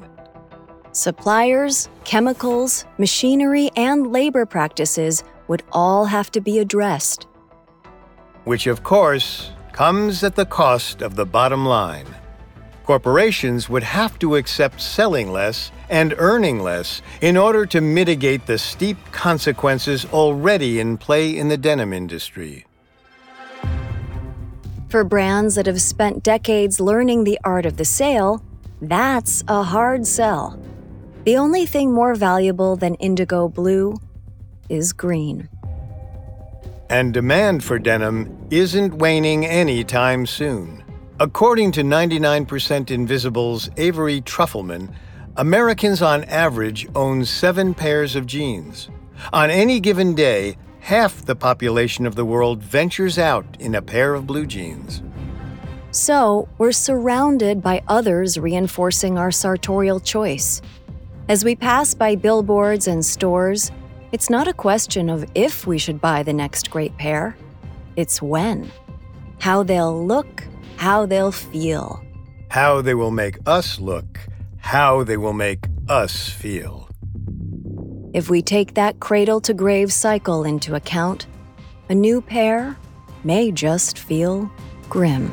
Suppliers, 0.91 1.89
chemicals, 2.03 2.85
machinery, 2.97 3.69
and 3.75 4.11
labor 4.11 4.45
practices 4.45 5.23
would 5.47 5.63
all 5.71 6.05
have 6.05 6.31
to 6.31 6.41
be 6.41 6.59
addressed. 6.59 7.27
Which, 8.45 8.67
of 8.67 8.83
course, 8.83 9.51
comes 9.71 10.23
at 10.23 10.35
the 10.35 10.45
cost 10.45 11.01
of 11.01 11.15
the 11.15 11.25
bottom 11.25 11.65
line. 11.65 12.07
Corporations 12.83 13.69
would 13.69 13.83
have 13.83 14.17
to 14.19 14.37
accept 14.37 14.81
selling 14.81 15.31
less 15.31 15.71
and 15.89 16.15
earning 16.17 16.59
less 16.61 17.01
in 17.21 17.35
order 17.35 17.65
to 17.65 17.81
mitigate 17.81 18.45
the 18.45 18.57
steep 18.57 18.97
consequences 19.11 20.05
already 20.05 20.79
in 20.79 20.97
play 20.97 21.37
in 21.37 21.49
the 21.49 21.57
denim 21.57 21.93
industry. 21.93 22.65
For 24.89 25.03
brands 25.03 25.55
that 25.55 25.65
have 25.65 25.81
spent 25.81 26.23
decades 26.23 26.79
learning 26.79 27.25
the 27.25 27.37
art 27.43 27.65
of 27.65 27.75
the 27.75 27.83
sale, 27.83 28.41
that's 28.81 29.43
a 29.49 29.63
hard 29.63 30.07
sell. 30.07 30.57
The 31.25 31.35
only 31.35 31.65
thing 31.65 31.91
more 31.91 32.15
valuable 32.15 32.77
than 32.77 32.95
indigo 32.95 33.49
blue 33.49 33.95
is 34.69 34.93
green. 34.93 35.49
And 36.89 37.13
demand 37.13 37.65
for 37.65 37.77
denim 37.79 38.47
isn't 38.49 38.99
waning 38.99 39.45
anytime 39.45 40.25
soon. 40.25 40.85
According 41.19 41.73
to 41.73 41.81
99% 41.81 42.89
Invisible's 42.89 43.69
Avery 43.75 44.21
Trufelman, 44.21 44.93
Americans 45.35 46.01
on 46.01 46.23
average 46.25 46.87
own 46.95 47.25
seven 47.25 47.73
pairs 47.73 48.15
of 48.15 48.25
jeans. 48.25 48.89
On 49.33 49.49
any 49.49 49.81
given 49.81 50.15
day, 50.15 50.55
half 50.87 51.25
the 51.25 51.35
population 51.35 52.05
of 52.05 52.15
the 52.15 52.23
world 52.23 52.63
ventures 52.63 53.19
out 53.19 53.45
in 53.59 53.75
a 53.75 53.81
pair 53.81 54.13
of 54.13 54.25
blue 54.25 54.45
jeans. 54.45 55.03
So, 55.91 56.47
we're 56.57 56.71
surrounded 56.71 57.61
by 57.61 57.83
others 57.89 58.39
reinforcing 58.39 59.17
our 59.17 59.29
sartorial 59.29 59.99
choice. 59.99 60.61
As 61.27 61.43
we 61.43 61.57
pass 61.57 61.93
by 61.93 62.15
billboards 62.15 62.87
and 62.87 63.05
stores, 63.05 63.69
it's 64.13 64.29
not 64.29 64.47
a 64.47 64.53
question 64.53 65.09
of 65.09 65.29
if 65.35 65.67
we 65.67 65.77
should 65.77 65.99
buy 65.99 66.23
the 66.23 66.31
next 66.31 66.71
great 66.71 66.95
pair, 66.95 67.35
it's 67.97 68.21
when. 68.21 68.71
How 69.41 69.63
they'll 69.63 70.05
look, 70.05 70.45
how 70.77 71.05
they'll 71.05 71.33
feel. 71.33 72.01
How 72.47 72.79
they 72.79 72.93
will 72.93 73.11
make 73.11 73.39
us 73.45 73.77
look, 73.77 74.19
how 74.59 75.03
they 75.03 75.17
will 75.17 75.33
make 75.33 75.65
us 75.89 76.29
feel. 76.29 76.86
If 78.17 78.31
we 78.31 78.41
take 78.41 78.73
that 78.73 78.99
cradle 78.99 79.39
to 79.41 79.53
grave 79.53 79.93
cycle 79.93 80.43
into 80.43 80.73
account, 80.73 81.27
a 81.87 81.93
new 81.93 82.19
pair 82.19 82.75
may 83.23 83.51
just 83.51 83.99
feel 83.99 84.49
grim. 84.89 85.29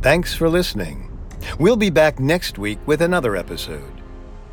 Thanks 0.00 0.34
for 0.34 0.48
listening. 0.48 1.08
We'll 1.60 1.76
be 1.76 1.90
back 1.90 2.18
next 2.18 2.58
week 2.58 2.80
with 2.84 3.00
another 3.00 3.36
episode. 3.36 4.01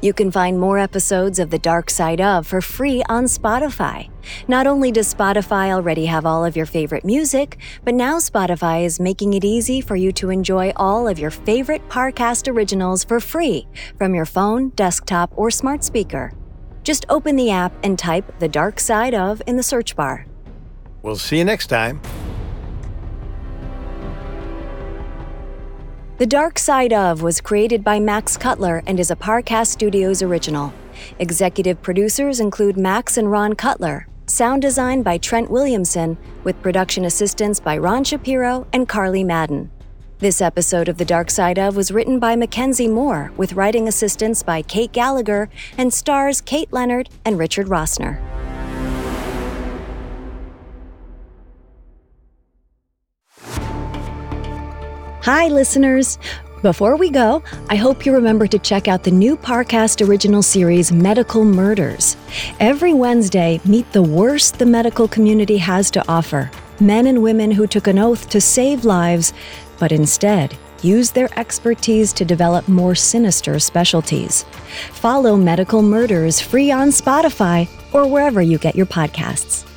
You 0.02 0.14
can 0.14 0.32
find 0.32 0.58
more 0.58 0.80
episodes 0.80 1.39
of 1.39 1.50
The 1.50 1.60
Dark 1.60 1.89
Side 1.89 2.22
of 2.22 2.47
for 2.47 2.62
free 2.62 3.04
on 3.10 3.26
Spotify. 3.26 4.10
Not 4.47 4.66
only 4.66 4.93
does 4.93 5.14
Spotify 5.14 5.72
already 5.74 6.06
have 6.06 6.26
all 6.26 6.45
of 6.45 6.56
your 6.56 6.66
favorite 6.66 7.04
music, 7.04 7.58
but 7.84 7.93
now 7.93 8.18
Spotify 8.18 8.86
is 8.86 9.02
making 9.02 9.34
it 9.34 9.43
easy 9.43 9.82
for 9.82 9.97
you 9.97 10.14
to 10.14 10.30
enjoy 10.30 10.72
all 10.78 11.06
of 11.06 11.20
your 11.20 11.32
favorite 11.32 11.86
Parcast 11.89 12.50
originals 12.50 13.04
for 13.04 13.20
free 13.20 13.68
from 13.97 14.16
your 14.16 14.24
phone, 14.24 14.70
desktop, 14.70 15.34
or 15.36 15.52
smart 15.52 15.84
speaker. 15.84 16.32
Just 16.84 17.06
open 17.10 17.36
the 17.36 17.52
app 17.52 17.74
and 17.84 18.00
type 18.00 18.39
The 18.39 18.47
Dark 18.47 18.80
Side 18.80 19.14
of 19.14 19.41
in 19.47 19.58
the 19.58 19.64
search 19.64 19.97
bar. 19.97 20.26
We'll 21.02 21.18
see 21.18 21.39
you 21.39 21.45
next 21.45 21.68
time. 21.68 22.02
The 26.20 26.28
Dark 26.28 26.59
Side 26.59 26.91
of 26.91 27.22
was 27.22 27.39
created 27.39 27.82
by 27.82 28.01
Max 28.01 28.36
Cutler 28.36 28.84
and 28.86 28.99
is 28.99 29.09
a 29.09 29.15
Parcast 29.15 29.67
Studios 29.67 30.22
original. 30.22 30.74
Executive 31.17 31.82
producers 31.82 32.41
include 32.41 32.76
Max 32.76 33.15
and 33.15 33.32
Ron 33.32 33.53
Cutler. 33.53 34.05
Sound 34.26 34.61
design 34.61 35.01
by 35.01 35.17
Trent 35.17 35.49
Williamson, 35.49 36.17
with 36.43 36.61
production 36.61 37.05
assistance 37.05 37.61
by 37.61 37.78
Ron 37.78 38.03
Shapiro 38.03 38.67
and 38.74 38.89
Carly 38.89 39.24
Madden. 39.24 39.72
This 40.17 40.41
episode 40.41 40.89
of 40.89 40.97
The 40.97 41.05
Dark 41.05 41.32
Side 41.32 41.57
of 41.57 41.78
was 41.78 41.89
written 41.89 42.20
by 42.20 42.36
Mackenzie 42.36 42.89
Moore, 42.89 43.32
with 43.38 43.53
writing 43.53 43.88
assistance 43.88 44.43
by 44.43 44.61
Kate 44.61 44.91
Gallagher, 44.91 45.49
and 45.78 45.93
stars 45.93 46.41
Kate 46.41 46.74
Leonard 46.74 47.07
and 47.24 47.39
Richard 47.39 47.67
Rossner. 47.67 48.39
Hi, 55.24 55.49
listeners. 55.49 56.17
Before 56.61 56.95
we 56.95 57.09
go, 57.09 57.43
I 57.70 57.76
hope 57.76 58.05
you 58.05 58.13
remember 58.13 58.47
to 58.47 58.57
check 58.57 58.88
out 58.88 59.03
the 59.03 59.11
new 59.11 59.36
Parcast 59.36 60.07
original 60.07 60.41
series, 60.41 60.93
Medical 60.93 61.43
Murders. 61.43 62.15
Every 62.61 62.93
Wednesday, 62.93 63.59
meet 63.65 63.91
the 63.91 64.01
worst 64.01 64.59
the 64.59 64.65
medical 64.65 65.09
community 65.09 65.57
has 65.57 65.91
to 65.91 66.07
offer 66.07 66.49
men 66.80 67.05
and 67.05 67.22
women 67.22 67.51
who 67.51 67.67
took 67.67 67.88
an 67.88 67.99
oath 67.99 68.30
to 68.30 68.39
save 68.39 68.86
lives, 68.86 69.34
but 69.78 69.91
instead 69.91 70.57
used 70.82 71.13
their 71.15 71.30
expertise 71.38 72.13
to 72.13 72.24
develop 72.24 72.70
more 72.70 72.95
sinister 72.95 73.59
specialties. 73.59 74.43
Follow 74.91 75.36
Medical 75.36 75.82
Murders 75.82 76.39
free 76.39 76.72
on 76.72 76.91
Spotify 76.91 77.67
or 77.91 78.07
wherever 78.07 78.41
you 78.41 78.57
get 78.57 78.74
your 78.74 78.86
podcasts. 78.86 79.68